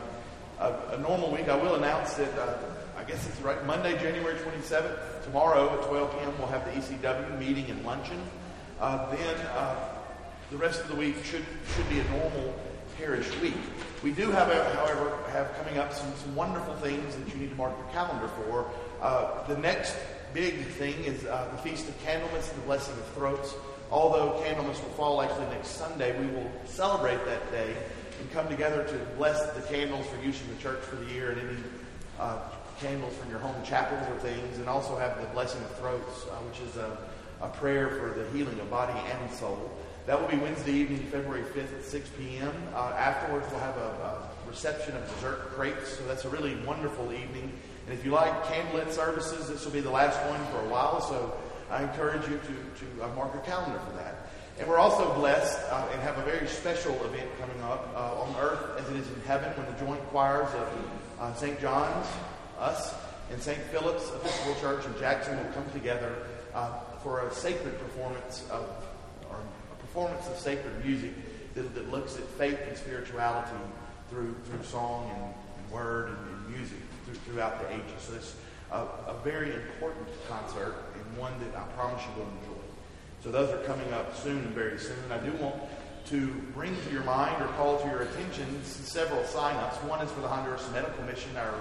a, 0.62 0.96
a, 0.96 0.98
normal 1.00 1.30
week. 1.30 1.50
I 1.50 1.58
will 1.58 1.76
announce 1.76 2.14
that, 2.14 2.34
uh, 2.40 2.58
I 2.98 3.04
guess 3.04 3.28
it's 3.28 3.42
right, 3.42 3.62
Monday, 3.66 3.98
January 4.02 4.36
27th, 4.36 5.26
tomorrow 5.26 5.78
at 5.78 5.86
12 5.90 6.14
p.m., 6.14 6.34
we'll 6.38 6.48
have 6.48 6.64
the 6.64 6.72
ECW 6.80 7.38
meeting 7.38 7.70
and 7.70 7.84
luncheon. 7.86 8.24
Uh, 8.80 9.14
then 9.14 9.36
uh, 9.48 9.76
the 10.52 10.58
rest 10.58 10.80
of 10.84 10.88
the 10.88 10.96
week 10.96 11.18
should, 11.26 11.44
should 11.76 11.90
be 11.90 12.00
a 12.00 12.04
normal 12.12 12.56
parish 12.98 13.30
week. 13.42 13.58
We 14.04 14.14
do, 14.14 14.32
have, 14.32 14.48
however, 14.48 15.18
have 15.34 15.54
coming 15.58 15.80
up 15.80 15.92
some, 15.92 16.16
some 16.16 16.34
wonderful 16.34 16.76
things 16.76 17.14
that 17.18 17.28
you 17.28 17.42
need 17.42 17.50
to 17.50 17.56
mark 17.58 17.78
your 17.78 17.90
calendar 17.90 18.30
for. 18.30 18.72
Uh, 19.02 19.46
the 19.48 19.58
next 19.58 19.98
big 20.34 20.66
thing 20.66 21.04
is 21.04 21.26
uh, 21.26 21.50
the 21.52 21.58
Feast 21.70 21.88
of 21.88 22.04
Candlemas 22.04 22.50
and 22.52 22.62
the 22.62 22.66
Blessing 22.66 22.94
of 22.96 23.06
Throats. 23.10 23.54
Although 23.92 24.42
Candlemas 24.44 24.82
will 24.82 24.92
fall 24.92 25.22
actually 25.22 25.48
next 25.48 25.70
Sunday, 25.70 26.18
we 26.20 26.28
will 26.34 26.50
celebrate 26.66 27.24
that 27.26 27.52
day 27.52 27.76
and 28.20 28.32
come 28.32 28.48
together 28.48 28.84
to 28.84 28.98
bless 29.18 29.42
the 29.52 29.62
candles 29.74 30.06
for 30.08 30.24
use 30.24 30.42
in 30.42 30.56
the 30.56 30.62
church 30.62 30.80
for 30.82 30.96
the 30.96 31.12
year 31.12 31.32
and 31.32 31.42
any 31.42 31.58
uh, 32.20 32.40
candles 32.80 33.14
from 33.16 33.30
your 33.30 33.40
home 33.40 33.56
chapels 33.64 34.02
or 34.10 34.20
things, 34.20 34.58
and 34.58 34.68
also 34.68 34.98
have 34.98 35.20
the 35.20 35.28
Blessing 35.28 35.62
of 35.62 35.76
Throats, 35.78 36.26
uh, 36.26 36.36
which 36.48 36.60
is 36.68 36.78
a, 36.78 36.98
a 37.42 37.50
prayer 37.50 37.90
for 37.90 38.18
the 38.18 38.30
healing 38.32 38.60
of 38.60 38.70
body 38.70 38.98
and 38.98 39.32
soul. 39.34 39.72
That 40.08 40.20
will 40.20 40.28
be 40.28 40.38
Wednesday 40.38 40.74
evening, 40.74 41.00
February 41.12 41.44
5th 41.44 41.78
at 41.78 41.84
6 41.84 42.10
p.m. 42.18 42.54
Uh, 42.74 42.94
afterwards, 42.98 43.46
we'll 43.52 43.60
have 43.60 43.78
a, 43.78 44.30
a 44.48 44.50
reception 44.50 44.96
of 44.96 45.14
dessert 45.14 45.52
crepes, 45.52 45.98
so 45.98 46.08
that's 46.08 46.26
a 46.26 46.30
really 46.30 46.56
wonderful 46.66 47.12
evening. 47.14 47.52
And 47.86 47.94
if 47.94 48.06
you 48.06 48.12
like 48.12 48.44
candlelit 48.46 48.92
services, 48.92 49.50
this 49.50 49.66
will 49.66 49.72
be 49.72 49.80
the 49.80 49.92
last 49.92 50.18
one 50.30 50.44
for 50.48 50.60
a 50.66 50.70
while, 50.70 51.02
so 51.02 51.34
I 51.70 51.84
encourage 51.84 52.28
you 52.28 52.40
to, 52.40 52.98
to 52.98 53.04
uh, 53.04 53.08
mark 53.16 53.34
your 53.34 53.44
calendar 53.44 53.80
for 53.80 53.96
that. 53.98 54.28
And 54.60 54.68
we're 54.70 54.78
also 54.78 55.14
blessed 55.16 55.60
uh, 55.72 55.88
and 55.92 56.02
have 56.02 56.18
a 56.18 56.24
very 56.24 56.48
special 56.48 56.94
event 57.06 57.28
coming 57.40 57.60
up 57.64 57.92
uh, 57.96 58.22
on 58.22 58.36
earth 58.40 58.80
as 58.80 58.90
it 58.90 58.98
is 58.98 59.08
in 59.08 59.22
heaven 59.22 59.50
when 59.58 59.66
the 59.74 59.86
joint 59.86 60.06
choirs 60.10 60.54
of 60.54 60.70
uh, 61.20 61.34
St. 61.34 61.60
John's, 61.60 62.08
us, 62.60 62.94
and 63.32 63.42
St. 63.42 63.60
Philip's 63.72 64.10
Episcopal 64.10 64.56
Church 64.62 64.86
in 64.86 65.00
Jackson 65.00 65.38
will 65.38 65.52
come 65.54 65.70
together 65.72 66.16
uh, 66.54 66.80
for 67.02 67.26
a 67.26 67.34
sacred 67.34 67.80
performance 67.80 68.46
of, 68.52 68.70
or 69.30 69.38
a 69.38 69.82
performance 69.82 70.28
of 70.28 70.38
sacred 70.38 70.86
music 70.86 71.14
that, 71.56 71.74
that 71.74 71.90
looks 71.90 72.18
at 72.18 72.24
faith 72.38 72.60
and 72.68 72.78
spirituality 72.78 73.50
through, 74.10 74.36
through 74.46 74.64
song 74.64 75.10
and, 75.16 75.34
and 75.64 75.72
word 75.72 76.10
and, 76.10 76.18
and 76.18 76.56
music 76.56 76.78
throughout 77.14 77.60
the 77.60 77.74
ages. 77.74 78.00
So 78.00 78.16
it's 78.16 78.36
a, 78.72 78.78
a, 78.78 79.16
very 79.24 79.54
important 79.54 80.08
concert 80.28 80.76
and 80.96 81.18
one 81.18 81.34
that 81.40 81.56
I 81.56 81.64
promise 81.74 82.02
you 82.04 82.24
will 82.24 82.30
enjoy. 82.40 82.62
So 83.24 83.32
those 83.32 83.50
are 83.54 83.64
coming 83.66 83.92
up 83.94 84.16
soon 84.18 84.40
and 84.40 84.56
very 84.56 84.80
soon. 84.80 84.98
I 85.12 85.18
do 85.18 85.32
want 85.34 85.56
to 86.08 86.28
bring 86.54 86.76
to 86.76 86.92
your 86.92 87.04
mind 87.04 87.42
or 87.42 87.48
call 87.50 87.80
to 87.80 87.88
your 87.88 88.02
attention 88.02 88.46
several 88.64 89.24
sign-ups. 89.26 89.78
One 89.84 90.02
is 90.02 90.12
for 90.12 90.22
the 90.22 90.28
Honduras 90.28 90.68
Medical 90.72 91.04
Mission, 91.06 91.36
our 91.38 91.54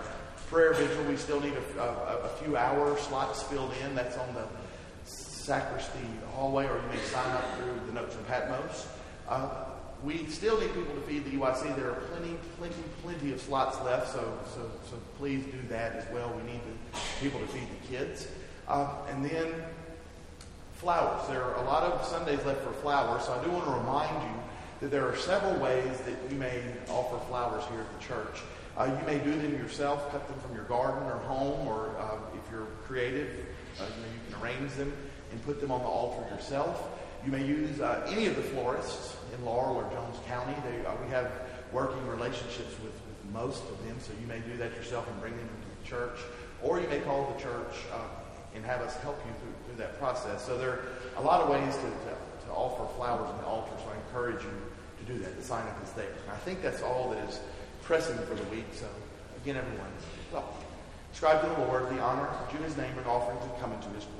prayer 0.48 0.72
vigil. 0.72 1.04
We 1.04 1.16
still 1.16 1.40
need 1.40 1.54
a, 1.54 1.82
a, 1.82 2.18
a 2.24 2.28
few 2.42 2.56
hour 2.56 2.96
slots 2.98 3.42
filled 3.42 3.72
in. 3.84 3.94
That's 3.94 4.16
on 4.16 4.34
the 4.34 4.46
sacristy 5.04 6.06
hallway, 6.34 6.66
or 6.66 6.76
you 6.76 6.88
may 6.88 7.02
sign 7.04 7.30
up 7.32 7.44
through 7.56 7.74
the 7.86 7.92
notes 7.92 8.14
of 8.14 8.26
Patmos. 8.26 8.86
Uh, 9.28 9.64
we 10.02 10.24
still 10.26 10.58
need 10.60 10.72
people 10.74 10.94
to 10.94 11.00
feed 11.02 11.24
the 11.24 11.32
UIC. 11.32 11.76
There 11.76 11.90
are 11.90 12.00
plenty, 12.12 12.36
plenty, 12.58 12.82
plenty 13.02 13.32
of 13.32 13.40
slots 13.40 13.80
left, 13.82 14.12
so, 14.12 14.38
so, 14.54 14.70
so 14.90 14.96
please 15.18 15.44
do 15.44 15.58
that 15.68 15.96
as 15.96 16.04
well. 16.12 16.32
We 16.34 16.52
need 16.52 16.60
the 16.62 16.98
people 17.20 17.40
to 17.40 17.46
feed 17.48 17.68
the 17.68 17.96
kids. 17.96 18.28
Uh, 18.66 18.88
and 19.08 19.24
then 19.24 19.52
flowers. 20.74 21.28
There 21.28 21.42
are 21.42 21.56
a 21.56 21.64
lot 21.64 21.82
of 21.82 22.06
Sundays 22.06 22.42
left 22.46 22.62
for 22.62 22.72
flowers, 22.72 23.24
so 23.24 23.34
I 23.34 23.44
do 23.44 23.50
want 23.50 23.66
to 23.66 23.72
remind 23.72 24.22
you 24.22 24.42
that 24.80 24.90
there 24.90 25.06
are 25.06 25.16
several 25.16 25.54
ways 25.60 25.98
that 26.06 26.14
you 26.30 26.38
may 26.38 26.62
offer 26.88 27.18
flowers 27.26 27.64
here 27.70 27.80
at 27.80 28.00
the 28.00 28.06
church. 28.06 28.40
Uh, 28.78 28.84
you 28.98 29.06
may 29.06 29.18
do 29.18 29.32
them 29.32 29.52
yourself, 29.52 30.10
cut 30.10 30.26
them 30.26 30.38
from 30.40 30.54
your 30.54 30.64
garden 30.64 31.02
or 31.02 31.18
home, 31.18 31.68
or 31.68 31.94
uh, 31.98 32.16
if 32.34 32.50
you're 32.50 32.68
creative, 32.86 33.28
uh, 33.78 33.84
you, 33.84 34.02
know, 34.02 34.08
you 34.08 34.32
can 34.32 34.42
arrange 34.42 34.72
them 34.72 34.90
and 35.32 35.44
put 35.44 35.60
them 35.60 35.70
on 35.70 35.82
the 35.82 35.86
altar 35.86 36.26
yourself. 36.34 36.88
You 37.26 37.32
may 37.32 37.44
use 37.44 37.82
uh, 37.82 38.06
any 38.08 38.26
of 38.26 38.36
the 38.36 38.42
florists 38.42 39.16
in 39.32 39.44
Laurel 39.44 39.76
or 39.76 39.90
Jones 39.90 40.16
County. 40.26 40.54
They, 40.64 40.84
uh, 40.84 40.92
we 41.04 41.10
have 41.10 41.30
working 41.72 42.04
relationships 42.06 42.74
with, 42.82 42.92
with, 42.92 43.10
most 43.32 43.62
of 43.70 43.86
them, 43.86 43.96
so 44.00 44.10
you 44.20 44.26
may 44.26 44.40
do 44.40 44.56
that 44.56 44.74
yourself 44.74 45.06
and 45.08 45.20
bring 45.20 45.36
them 45.36 45.46
into 45.46 45.68
the 45.80 45.86
church, 45.86 46.18
or 46.64 46.80
you 46.80 46.88
may 46.88 46.98
call 46.98 47.32
the 47.32 47.40
church 47.40 47.86
uh, 47.94 47.98
and 48.56 48.64
have 48.64 48.80
us 48.80 48.96
help 49.02 49.16
you 49.24 49.32
through, 49.38 49.54
through, 49.66 49.78
that 49.78 49.96
process. 50.00 50.44
So 50.44 50.58
there 50.58 50.70
are 50.70 50.82
a 51.16 51.22
lot 51.22 51.40
of 51.40 51.48
ways 51.48 51.76
to, 51.76 51.82
to, 51.82 52.46
to 52.46 52.50
offer 52.52 52.92
flowers 52.96 53.28
on 53.28 53.38
the 53.38 53.46
altar, 53.46 53.70
so 53.78 53.88
I 53.88 53.94
encourage 54.08 54.42
you 54.42 54.50
to 54.50 55.12
do 55.12 55.18
that. 55.20 55.36
The 55.36 55.44
sign 55.44 55.64
up 55.68 55.80
is 55.84 55.92
there. 55.92 56.10
And 56.10 56.32
I 56.32 56.36
think 56.38 56.60
that's 56.60 56.82
all 56.82 57.10
that 57.10 57.28
is 57.28 57.38
pressing 57.82 58.18
for 58.18 58.34
the 58.34 58.42
week. 58.50 58.66
So 58.72 58.86
again, 59.42 59.56
everyone, 59.56 59.90
well, 60.32 60.52
ascribe 61.12 61.40
to 61.42 61.48
the 61.48 61.66
Lord 61.66 61.88
the 61.90 62.00
honor 62.00 62.28
to 62.50 62.56
his 62.58 62.76
name 62.76 62.98
and 62.98 63.06
offerings 63.06 63.44
and 63.44 63.60
come 63.60 63.72
into 63.72 63.88
his 63.90 64.04
courts. 64.04 64.19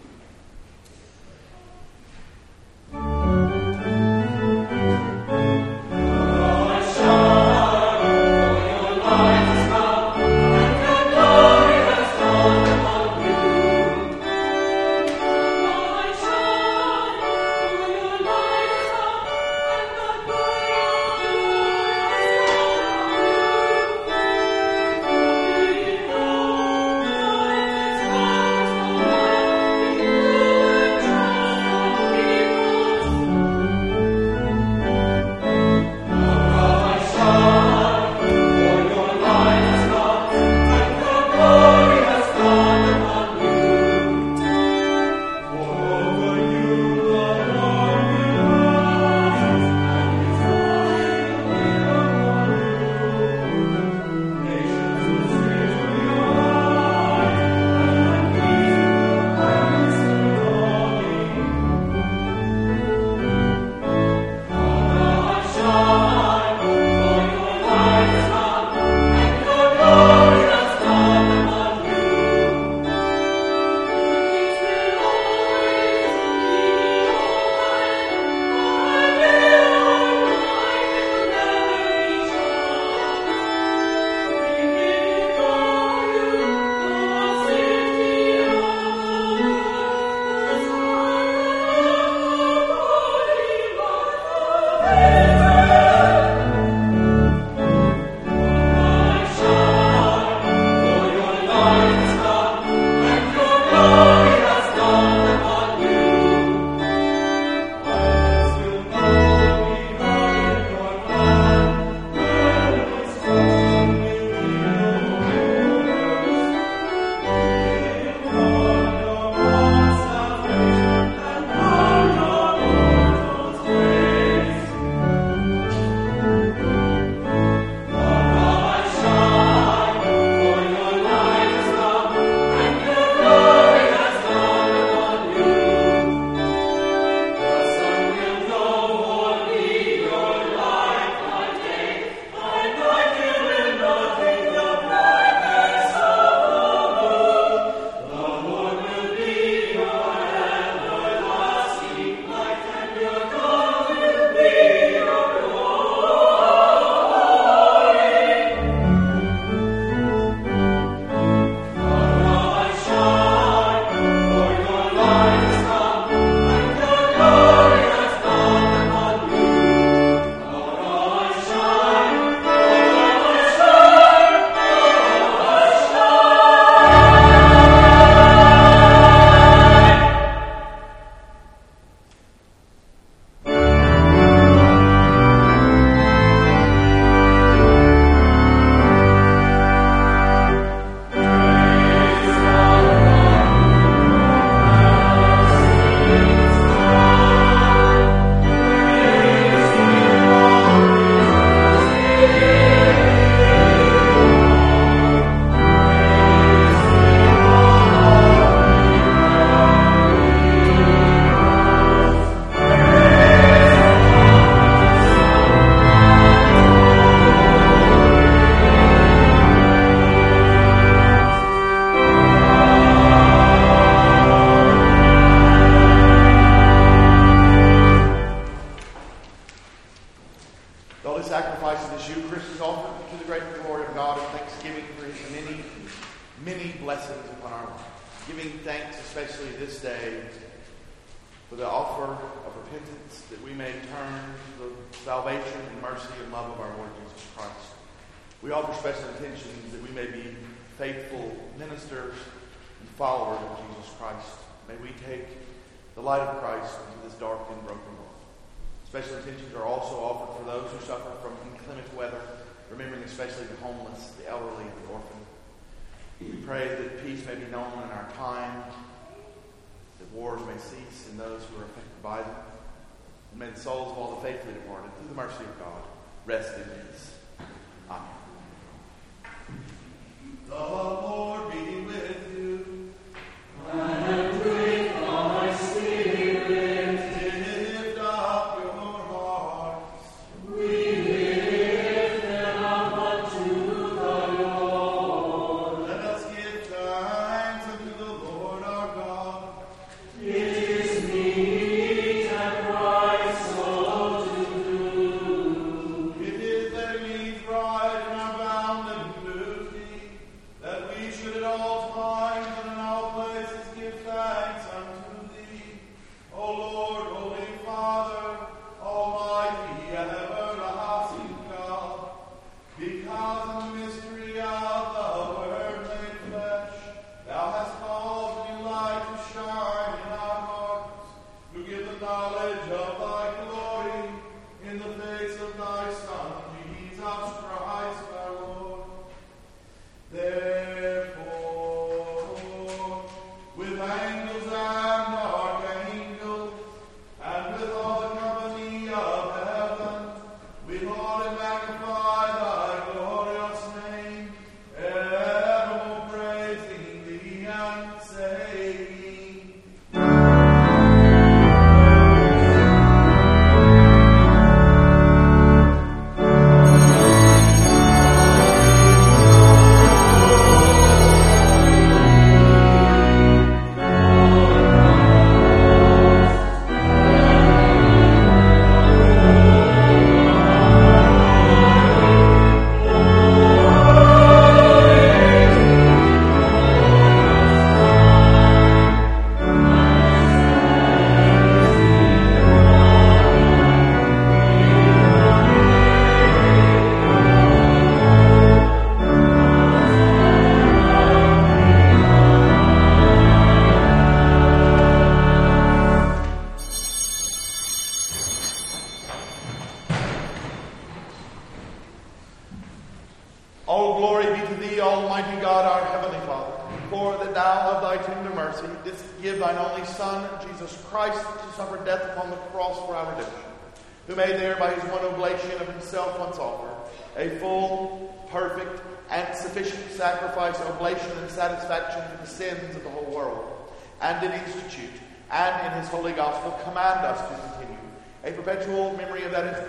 knowledge 332.71 333.10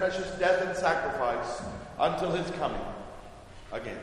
precious 0.03 0.33
death 0.33 0.61
and 0.67 0.77
sacrifice 0.77 1.63
until 2.01 2.33
his 2.33 2.51
coming 2.57 2.81
again. 3.71 4.01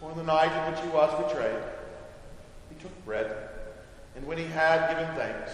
On 0.00 0.16
the 0.16 0.22
night 0.22 0.50
in 0.50 0.72
which 0.72 0.82
he 0.82 0.88
was 0.88 1.24
betrayed, 1.26 1.62
he 2.70 2.74
took 2.80 3.04
bread, 3.04 3.50
and 4.16 4.26
when 4.26 4.38
he 4.38 4.46
had 4.46 4.88
given 4.88 5.14
thanks, 5.14 5.52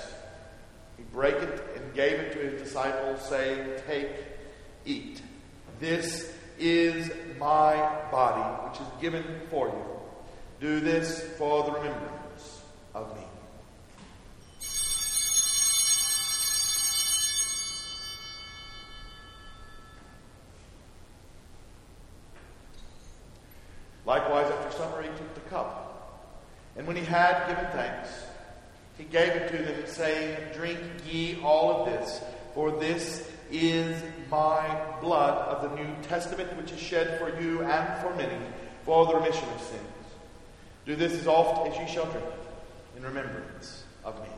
he 0.96 1.02
brake 1.12 1.34
it 1.34 1.64
and 1.74 1.92
gave 1.92 2.20
it 2.20 2.32
to 2.34 2.38
his 2.38 2.62
disciples, 2.62 3.20
saying, 3.28 3.68
Take, 3.88 4.12
eat. 4.84 5.20
This 5.80 6.32
is 6.60 7.10
my 7.40 7.74
body, 8.12 8.68
which 8.68 8.80
is 8.80 8.86
given 9.00 9.24
for 9.50 9.66
you. 9.66 9.84
Do 10.60 10.78
this 10.78 11.22
for 11.38 11.64
the 11.64 11.72
remembrance 11.72 12.15
Likewise, 24.06 24.50
after 24.50 24.78
supper, 24.78 25.02
he 25.02 25.08
took 25.08 25.34
the 25.34 25.40
cup. 25.50 25.82
And 26.76 26.86
when 26.86 26.96
he 26.96 27.04
had 27.04 27.48
given 27.48 27.66
thanks, 27.72 28.08
he 28.96 29.04
gave 29.04 29.30
it 29.30 29.50
to 29.50 29.58
them, 29.58 29.86
saying, 29.86 30.38
Drink 30.54 30.78
ye 31.10 31.40
all 31.42 31.70
of 31.70 31.86
this, 31.86 32.20
for 32.54 32.70
this 32.70 33.28
is 33.50 34.02
my 34.30 34.80
blood 35.00 35.36
of 35.48 35.62
the 35.62 35.76
New 35.76 36.02
Testament, 36.02 36.56
which 36.56 36.72
is 36.72 36.78
shed 36.78 37.18
for 37.18 37.40
you 37.40 37.62
and 37.62 38.00
for 38.00 38.14
many 38.16 38.36
for 38.84 39.04
the 39.06 39.16
remission 39.16 39.48
of 39.48 39.60
sins. 39.60 39.82
Do 40.86 40.94
this 40.94 41.12
as 41.14 41.26
oft 41.26 41.68
as 41.68 41.76
ye 41.76 41.92
shall 41.92 42.06
drink 42.06 42.24
in 42.96 43.02
remembrance 43.02 43.82
of 44.04 44.14
me. 44.22 44.28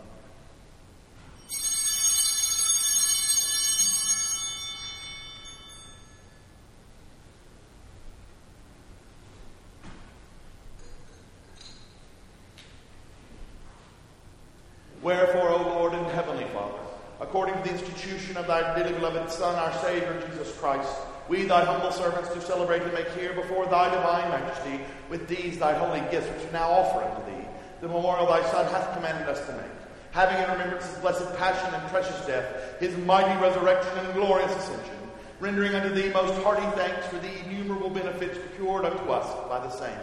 Thy 18.49 18.75
dearly 18.75 18.95
beloved 18.95 19.31
Son, 19.31 19.55
our 19.55 19.73
Savior, 19.83 20.21
Jesus 20.27 20.57
Christ, 20.57 20.91
we, 21.29 21.45
thy 21.45 21.65
humble 21.65 21.93
servants, 21.93 22.33
do 22.33 22.41
celebrate 22.41 22.83
and 22.83 22.93
make 22.95 23.11
here 23.11 23.35
before 23.35 23.67
thy 23.67 23.95
divine 23.95 24.31
majesty 24.31 24.81
with 25.11 25.29
these 25.29 25.59
thy 25.59 25.75
holy 25.75 26.01
gifts, 26.11 26.27
which 26.29 26.47
we 26.47 26.53
now 26.53 26.71
offer 26.71 27.05
unto 27.05 27.31
thee, 27.31 27.47
the 27.83 27.87
memorial 27.87 28.27
thy 28.27 28.43
Son 28.51 28.65
hath 28.73 28.95
commanded 28.95 29.29
us 29.29 29.47
to 29.47 29.53
make. 29.53 29.71
Having 30.13 30.43
in 30.43 30.51
remembrance 30.51 30.87
his 30.87 30.99
blessed 30.99 31.37
passion 31.37 31.73
and 31.75 31.87
precious 31.91 32.27
death, 32.27 32.81
his 32.81 32.97
mighty 33.05 33.39
resurrection 33.41 33.93
and 33.99 34.15
glorious 34.15 34.57
ascension, 34.57 34.97
rendering 35.39 35.75
unto 35.75 35.95
thee 35.95 36.09
most 36.09 36.35
hearty 36.43 36.67
thanks 36.75 37.07
for 37.09 37.19
the 37.19 37.45
innumerable 37.45 37.91
benefits 37.91 38.39
procured 38.39 38.87
unto 38.87 39.11
us 39.11 39.49
by 39.49 39.61
the 39.61 39.71
same. 39.71 40.01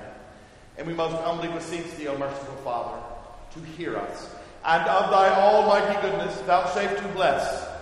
And 0.78 0.86
we 0.86 0.93
most 0.93 1.16
humbly 1.24 1.48
beseech 1.48 1.96
thee, 1.98 2.08
O 2.08 2.18
merciful 2.18 2.56
Father, 2.58 3.02
to 3.56 3.60
hear 3.72 3.98
us, 3.98 4.30
and 4.64 4.84
of 4.84 5.10
thy 5.10 5.30
almighty 5.41 6.00
goodness 6.02 6.39
vouchsafe 6.41 6.96
to 6.98 7.08
bless 7.10 7.74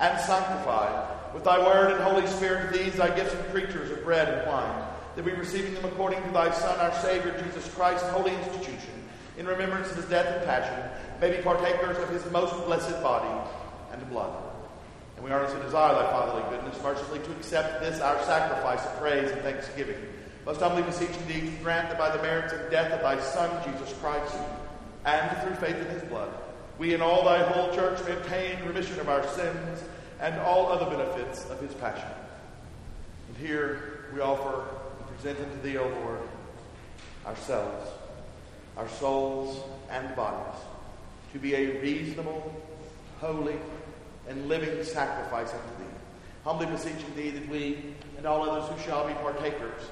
and 0.00 0.18
sanctify 0.20 1.06
with 1.34 1.44
thy 1.44 1.58
word 1.58 1.92
and 1.92 2.02
Holy 2.02 2.26
Spirit 2.26 2.72
these 2.72 2.94
thy 2.94 3.14
gifts 3.14 3.34
and 3.34 3.44
creatures 3.50 3.90
of 3.90 4.02
bread 4.02 4.28
and 4.28 4.46
wine, 4.48 4.84
that 5.14 5.24
we 5.24 5.32
receiving 5.32 5.74
them 5.74 5.84
according 5.84 6.22
to 6.22 6.30
thy 6.30 6.50
Son, 6.50 6.78
our 6.80 6.92
Savior, 7.00 7.40
Jesus 7.44 7.72
Christ, 7.74 8.04
holy 8.06 8.34
institution, 8.34 8.90
in 9.38 9.46
remembrance 9.46 9.90
of 9.90 9.96
his 9.96 10.06
death 10.06 10.26
and 10.26 10.44
passion, 10.44 10.90
may 11.20 11.36
be 11.36 11.42
partakers 11.42 11.98
of 11.98 12.08
his 12.08 12.28
most 12.32 12.54
blessed 12.66 13.00
body 13.02 13.50
and 13.92 14.10
blood. 14.10 14.42
And 15.16 15.24
we 15.24 15.30
earnestly 15.30 15.60
desire 15.60 15.94
thy 15.94 16.10
fatherly 16.10 16.42
goodness, 16.50 16.82
mercifully 16.82 17.20
to 17.20 17.30
accept 17.32 17.80
this 17.80 18.00
our 18.00 18.18
sacrifice 18.24 18.84
of 18.84 18.98
praise 18.98 19.30
and 19.30 19.40
thanksgiving. 19.42 19.98
Most 20.46 20.60
humbly 20.60 20.82
beseeching 20.82 21.26
thee 21.28 21.42
to 21.42 21.62
grant 21.62 21.90
that 21.90 21.98
by 21.98 22.14
the 22.16 22.22
merits 22.22 22.54
and 22.54 22.70
death 22.70 22.90
of 22.92 23.02
thy 23.02 23.20
Son, 23.20 23.50
Jesus 23.70 23.94
Christ, 24.00 24.34
and 25.04 25.36
through 25.42 25.56
faith 25.56 25.76
in 25.76 25.86
his 25.88 26.02
blood, 26.04 26.30
we 26.80 26.94
and 26.94 27.02
all 27.02 27.22
thy 27.26 27.42
whole 27.42 27.70
church 27.74 28.02
may 28.06 28.12
obtain 28.12 28.58
remission 28.64 28.98
of 29.00 29.08
our 29.10 29.22
sins 29.34 29.84
and 30.18 30.34
all 30.40 30.72
other 30.72 30.86
benefits 30.86 31.44
of 31.50 31.60
his 31.60 31.74
passion. 31.74 32.08
And 33.28 33.36
here 33.36 34.06
we 34.14 34.20
offer 34.20 34.64
and 34.98 35.06
present 35.14 35.38
unto 35.38 35.60
thee, 35.60 35.76
O 35.76 35.86
Lord, 35.86 36.20
ourselves, 37.26 37.86
our 38.78 38.88
souls 38.88 39.62
and 39.90 40.16
bodies, 40.16 40.58
to 41.34 41.38
be 41.38 41.54
a 41.54 41.82
reasonable, 41.82 42.50
holy, 43.20 43.56
and 44.26 44.48
living 44.48 44.82
sacrifice 44.82 45.52
unto 45.52 45.84
thee. 45.84 45.94
Humbly 46.44 46.64
beseeching 46.64 47.14
thee 47.14 47.28
that 47.28 47.46
we 47.50 47.94
and 48.16 48.24
all 48.24 48.48
others 48.48 48.70
who 48.70 48.82
shall 48.88 49.06
be 49.06 49.12
partakers 49.12 49.82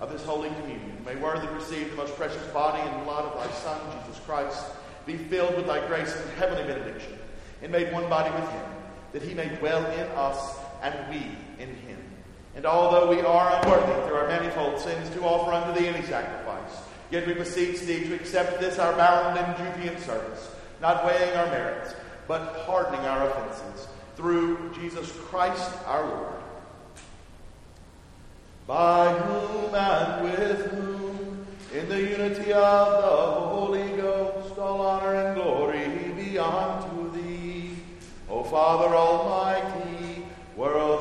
of 0.00 0.10
this 0.10 0.24
holy 0.24 0.48
communion 0.48 1.04
may 1.06 1.14
worthily 1.14 1.54
receive 1.54 1.88
the 1.90 1.96
most 1.96 2.16
precious 2.16 2.44
body 2.48 2.82
and 2.82 3.04
blood 3.04 3.26
of 3.26 3.34
thy 3.38 3.56
Son, 3.58 3.80
Jesus 4.00 4.20
Christ, 4.26 4.64
be 5.06 5.16
filled 5.16 5.56
with 5.56 5.66
thy 5.66 5.86
grace 5.86 6.14
and 6.14 6.30
heavenly 6.32 6.64
benediction, 6.64 7.18
and 7.62 7.72
made 7.72 7.92
one 7.92 8.08
body 8.08 8.30
with 8.34 8.50
him, 8.50 8.66
that 9.12 9.22
he 9.22 9.34
may 9.34 9.48
dwell 9.56 9.84
in 9.92 10.06
us 10.16 10.56
and 10.82 10.94
we 11.10 11.18
in 11.62 11.74
him. 11.74 11.98
And 12.54 12.66
although 12.66 13.08
we 13.08 13.20
are 13.20 13.60
unworthy 13.62 14.06
through 14.06 14.16
our 14.16 14.28
manifold 14.28 14.78
sins 14.78 15.08
to 15.10 15.22
offer 15.22 15.52
unto 15.52 15.78
thee 15.78 15.88
any 15.88 16.04
sacrifice, 16.06 16.72
yet 17.10 17.26
we 17.26 17.34
beseech 17.34 17.80
thee 17.80 18.04
to 18.04 18.14
accept 18.14 18.60
this 18.60 18.78
our 18.78 18.94
bound 18.96 19.38
and 19.38 19.56
duty 19.56 19.88
and 19.88 19.98
service, 20.02 20.50
not 20.80 21.04
weighing 21.06 21.34
our 21.36 21.46
merits, 21.46 21.94
but 22.28 22.66
pardoning 22.66 23.00
our 23.06 23.28
offenses, 23.28 23.88
through 24.16 24.72
Jesus 24.74 25.10
Christ 25.12 25.72
our 25.86 26.06
Lord. 26.06 26.32
By 28.66 29.12
whom 29.12 29.74
and 29.74 30.24
with 30.24 30.70
whom, 30.70 31.46
in 31.74 31.88
the 31.88 32.00
unity 32.00 32.52
of 32.52 33.02
the 33.02 33.08
Holy 33.08 33.51
all 34.62 34.80
honor 34.80 35.14
and 35.14 35.34
glory 35.34 35.88
be 36.14 36.38
unto 36.38 37.10
thee, 37.12 37.76
O 38.30 38.44
Father 38.44 38.94
Almighty, 38.94 40.24
world 40.56 40.91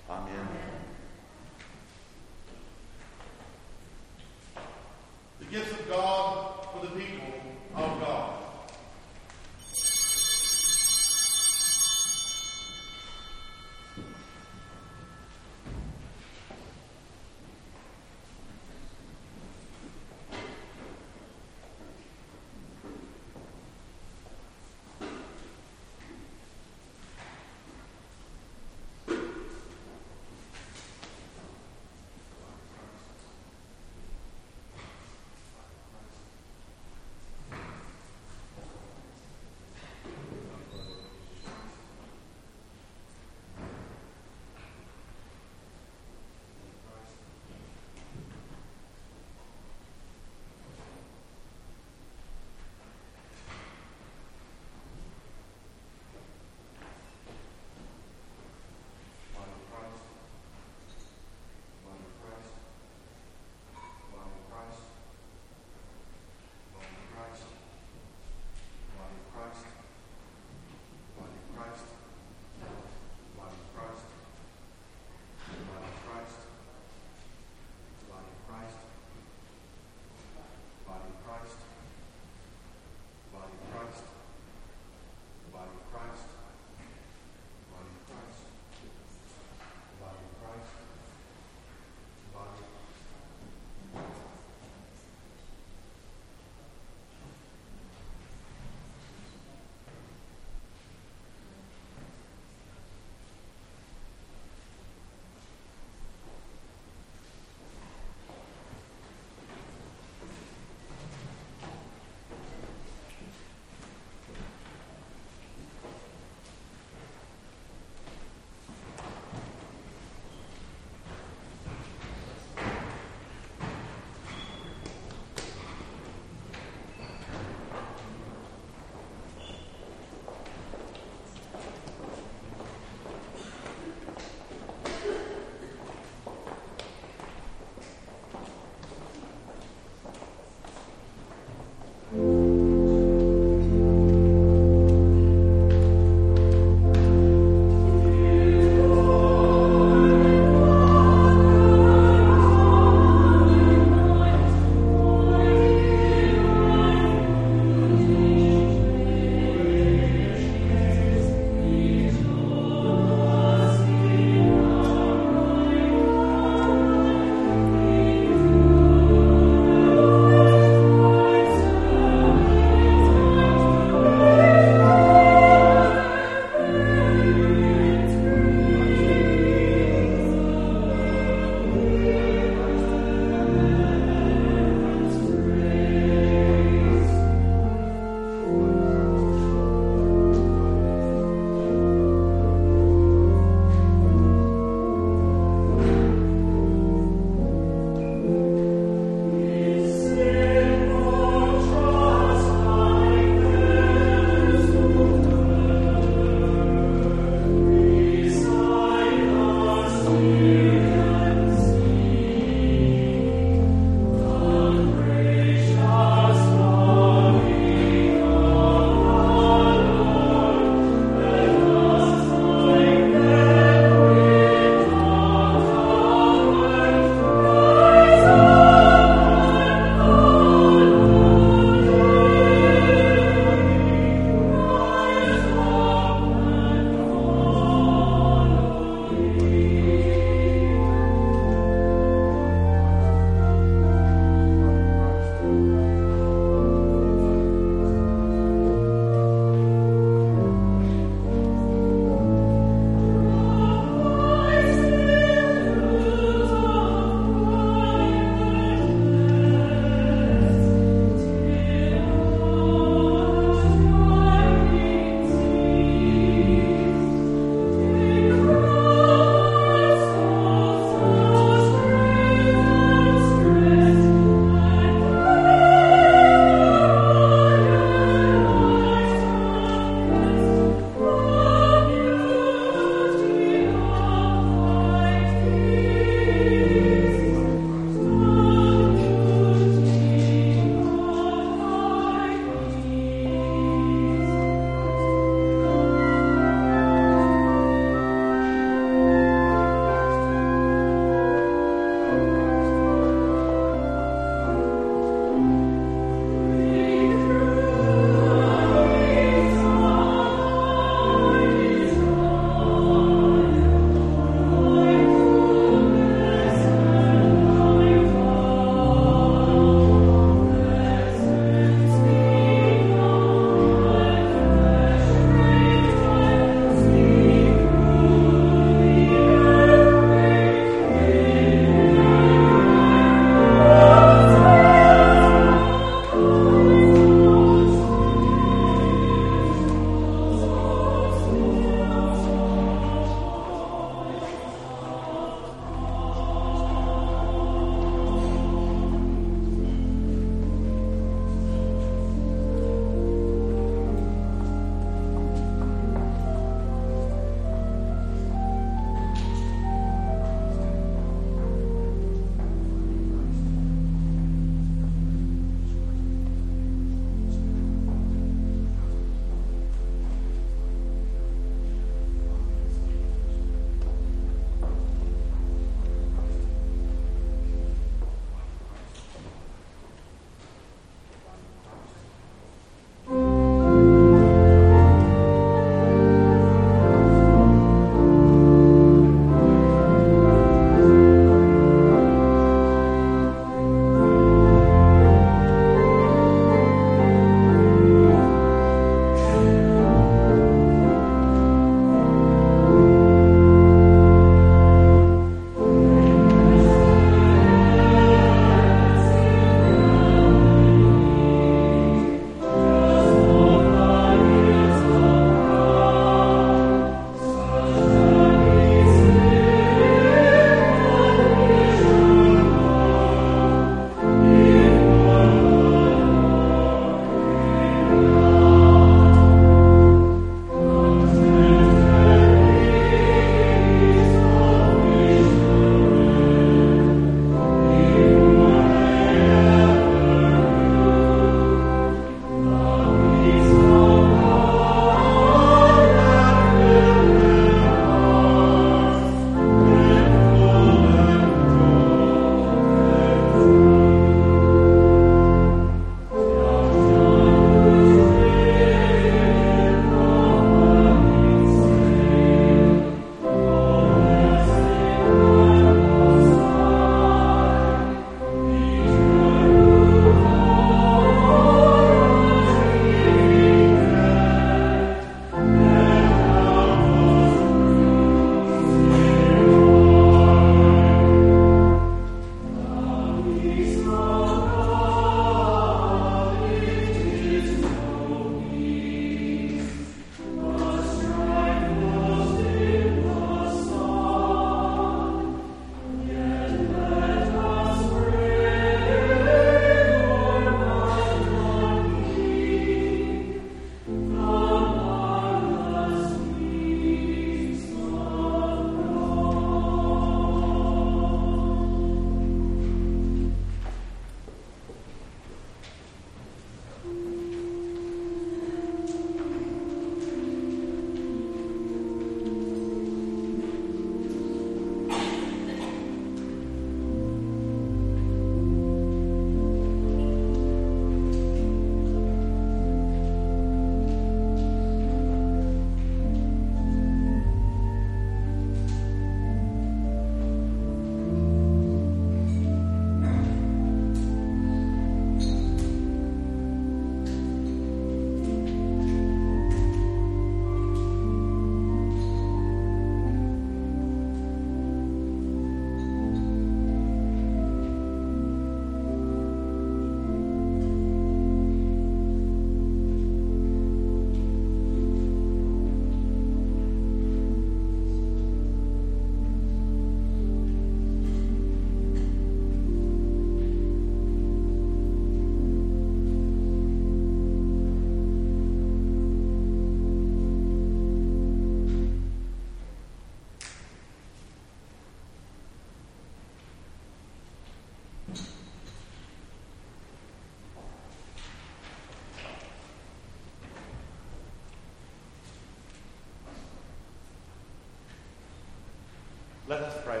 Let 599.54 599.62
us 599.62 599.84
pray. 599.84 600.00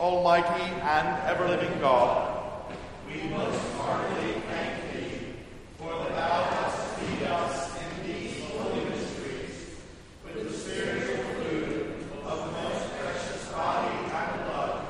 Almighty 0.00 0.62
and 0.62 1.28
ever 1.28 1.48
living 1.48 1.78
God, 1.80 2.64
we 3.06 3.28
most 3.28 3.60
heartily 3.74 4.40
thank 4.48 4.90
thee 4.94 5.34
for 5.76 5.92
that 5.92 6.12
thou 6.12 6.44
hast 6.44 6.98
feed 6.98 7.24
us 7.24 7.78
in 7.82 8.06
these 8.10 8.42
holy 8.46 8.86
mysteries 8.86 9.76
with 10.24 10.48
the 10.48 10.56
spiritual 10.56 11.24
food 11.24 12.06
of 12.24 12.38
the 12.38 12.52
most 12.52 12.90
precious 12.96 13.52
body 13.52 13.94
and 13.98 14.44
blood 14.46 14.80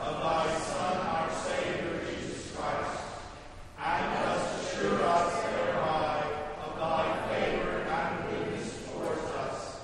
of 0.00 0.22
thy 0.22 0.58
Son, 0.60 0.96
our 0.96 1.30
Savior, 1.44 2.00
Jesus 2.08 2.56
Christ, 2.56 3.00
and 3.78 4.24
dost 4.24 4.76
assure 4.76 5.02
us 5.02 5.42
thereby 5.44 6.24
of 6.64 6.78
thy 6.78 7.28
favor 7.28 7.86
and 7.88 8.30
goodness 8.30 8.86
towards 8.86 9.22
us, 9.22 9.80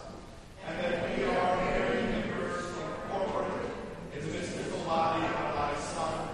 and 0.66 0.78
that 0.78 1.16
we 1.16 1.24
are 1.24 1.56
very 1.56 2.02
members 2.02 2.64
incorporate 2.66 3.70
in 4.14 4.20
the 4.20 4.32
mystical 4.38 4.80
body 4.84 5.24
of 5.24 5.54
thy 5.54 5.74
Son, 5.80 6.28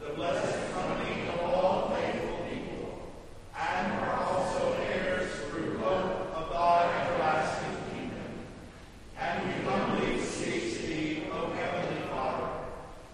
the 0.00 0.10
blessed 0.14 0.72
company 0.74 1.28
of 1.28 1.40
all 1.40 1.94
faithful 1.94 2.38
people, 2.50 3.12
and 3.56 3.92
are 4.00 4.22
also 4.24 4.72
heirs 4.82 5.30
through 5.48 5.78
hope 5.78 6.36
of 6.36 6.50
thy 6.50 7.06
everlasting 7.06 7.76
kingdom. 7.92 8.32
And 9.18 9.46
we 9.46 9.52
humbly 9.64 10.16
beseech 10.16 10.78
thee, 10.82 11.26
O 11.32 11.46
heavenly 11.52 12.02
Father, 12.08 12.48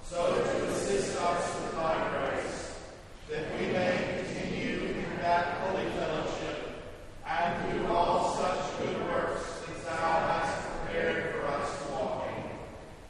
so 0.03 0.35
to 0.35 0.67
assist 0.69 1.21
us 1.21 1.55
with 1.61 1.75
thy 1.75 2.09
grace, 2.09 2.75
that 3.29 3.45
we 3.59 3.67
may 3.67 4.25
continue 4.25 4.87
in 4.87 5.17
that 5.23 5.47
holy 5.61 5.89
fellowship 5.91 6.59
and 7.25 7.73
do 7.73 7.87
all 7.87 8.35
such 8.37 8.79
good 8.79 8.99
works 9.07 9.63
as 9.71 9.85
thou 9.85 9.95
hast 9.95 10.69
prepared 10.69 11.33
for 11.35 11.47
us 11.47 11.79
to 11.79 11.93
walk 11.93 12.27
in. 12.27 12.43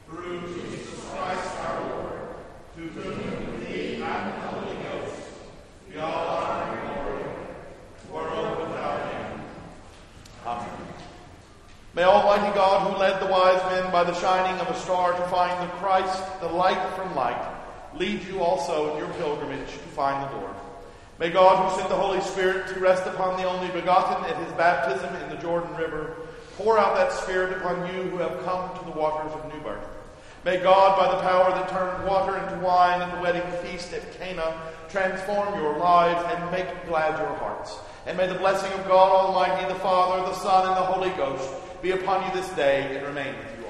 Through 0.05 0.41
Jesus 0.53 0.99
Christ 1.09 1.57
our 1.65 1.89
Lord, 1.89 2.19
to 2.75 2.81
whom 2.81 3.51
with 3.51 3.67
thee 3.67 3.95
and 3.95 4.03
the 4.03 4.39
Holy 4.47 4.75
Ghost 4.83 5.21
be 5.89 5.97
all 5.97 6.27
honor 6.27 6.77
and 6.77 7.03
glory, 7.03 7.23
world 8.11 8.59
without 8.59 9.13
end. 9.15 9.41
Amen. 10.45 10.69
May 11.95 12.03
Almighty 12.03 12.53
God, 12.55 12.91
who 12.91 12.97
led 12.99 13.19
the 13.19 13.25
wise 13.25 13.63
men 13.71 13.91
by 13.91 13.99
the 14.11 14.19
shining 14.19 14.59
of 14.59 14.67
a 14.67 14.77
star 14.77 15.13
to 15.13 15.27
find 15.27 15.57
the 15.65 15.73
Christ, 15.75 16.21
the 16.41 16.47
light 16.47 16.95
from 16.95 17.15
light, 17.15 17.41
lead 17.95 18.21
you 18.25 18.41
also 18.41 18.91
in 18.91 18.97
your 18.97 19.07
pilgrimage 19.13 19.71
to 19.71 19.89
find 19.95 20.29
the 20.29 20.35
Lord. 20.35 20.53
May 21.17 21.29
God, 21.29 21.71
who 21.71 21.77
sent 21.77 21.87
the 21.87 21.95
Holy 21.95 22.19
Spirit 22.19 22.67
to 22.73 22.79
rest 22.81 23.07
upon 23.07 23.37
the 23.37 23.49
only 23.49 23.71
begotten 23.71 24.29
at 24.29 24.35
his 24.43 24.51
baptism 24.53 25.15
in 25.15 25.29
the 25.29 25.41
Jordan 25.41 25.73
River, 25.77 26.17
pour 26.57 26.77
out 26.77 26.95
that 26.95 27.13
Spirit 27.13 27.57
upon 27.57 27.87
you 27.87 28.01
who 28.09 28.17
have 28.17 28.43
come 28.43 28.77
to 28.79 28.83
the 28.83 28.99
waters 28.99 29.31
of 29.31 29.53
new 29.53 29.61
birth. 29.61 29.87
May 30.43 30.57
God, 30.57 30.99
by 30.99 31.15
the 31.15 31.21
power 31.21 31.49
that 31.51 31.69
turned 31.69 32.05
water 32.05 32.35
into 32.35 32.65
wine 32.65 33.01
at 33.01 33.15
the 33.15 33.21
wedding 33.21 33.49
feast 33.63 33.93
at 33.93 34.19
Cana, 34.19 34.61
transform 34.89 35.57
your 35.57 35.77
lives 35.77 36.21
and 36.35 36.51
make 36.51 36.67
glad 36.85 37.17
your 37.17 37.33
hearts. 37.37 37.77
And 38.05 38.17
may 38.17 38.27
the 38.27 38.35
blessing 38.35 38.73
of 38.77 38.85
God 38.89 39.09
Almighty, 39.09 39.71
the 39.71 39.79
Father, 39.79 40.21
the 40.23 40.33
Son, 40.33 40.67
and 40.67 40.75
the 40.75 40.81
Holy 40.81 41.11
Ghost 41.11 41.49
be 41.81 41.91
upon 41.91 42.27
you 42.27 42.41
this 42.41 42.49
day 42.51 42.97
and 42.97 43.07
remain 43.07 43.37
with 43.37 43.55
you 43.55 43.60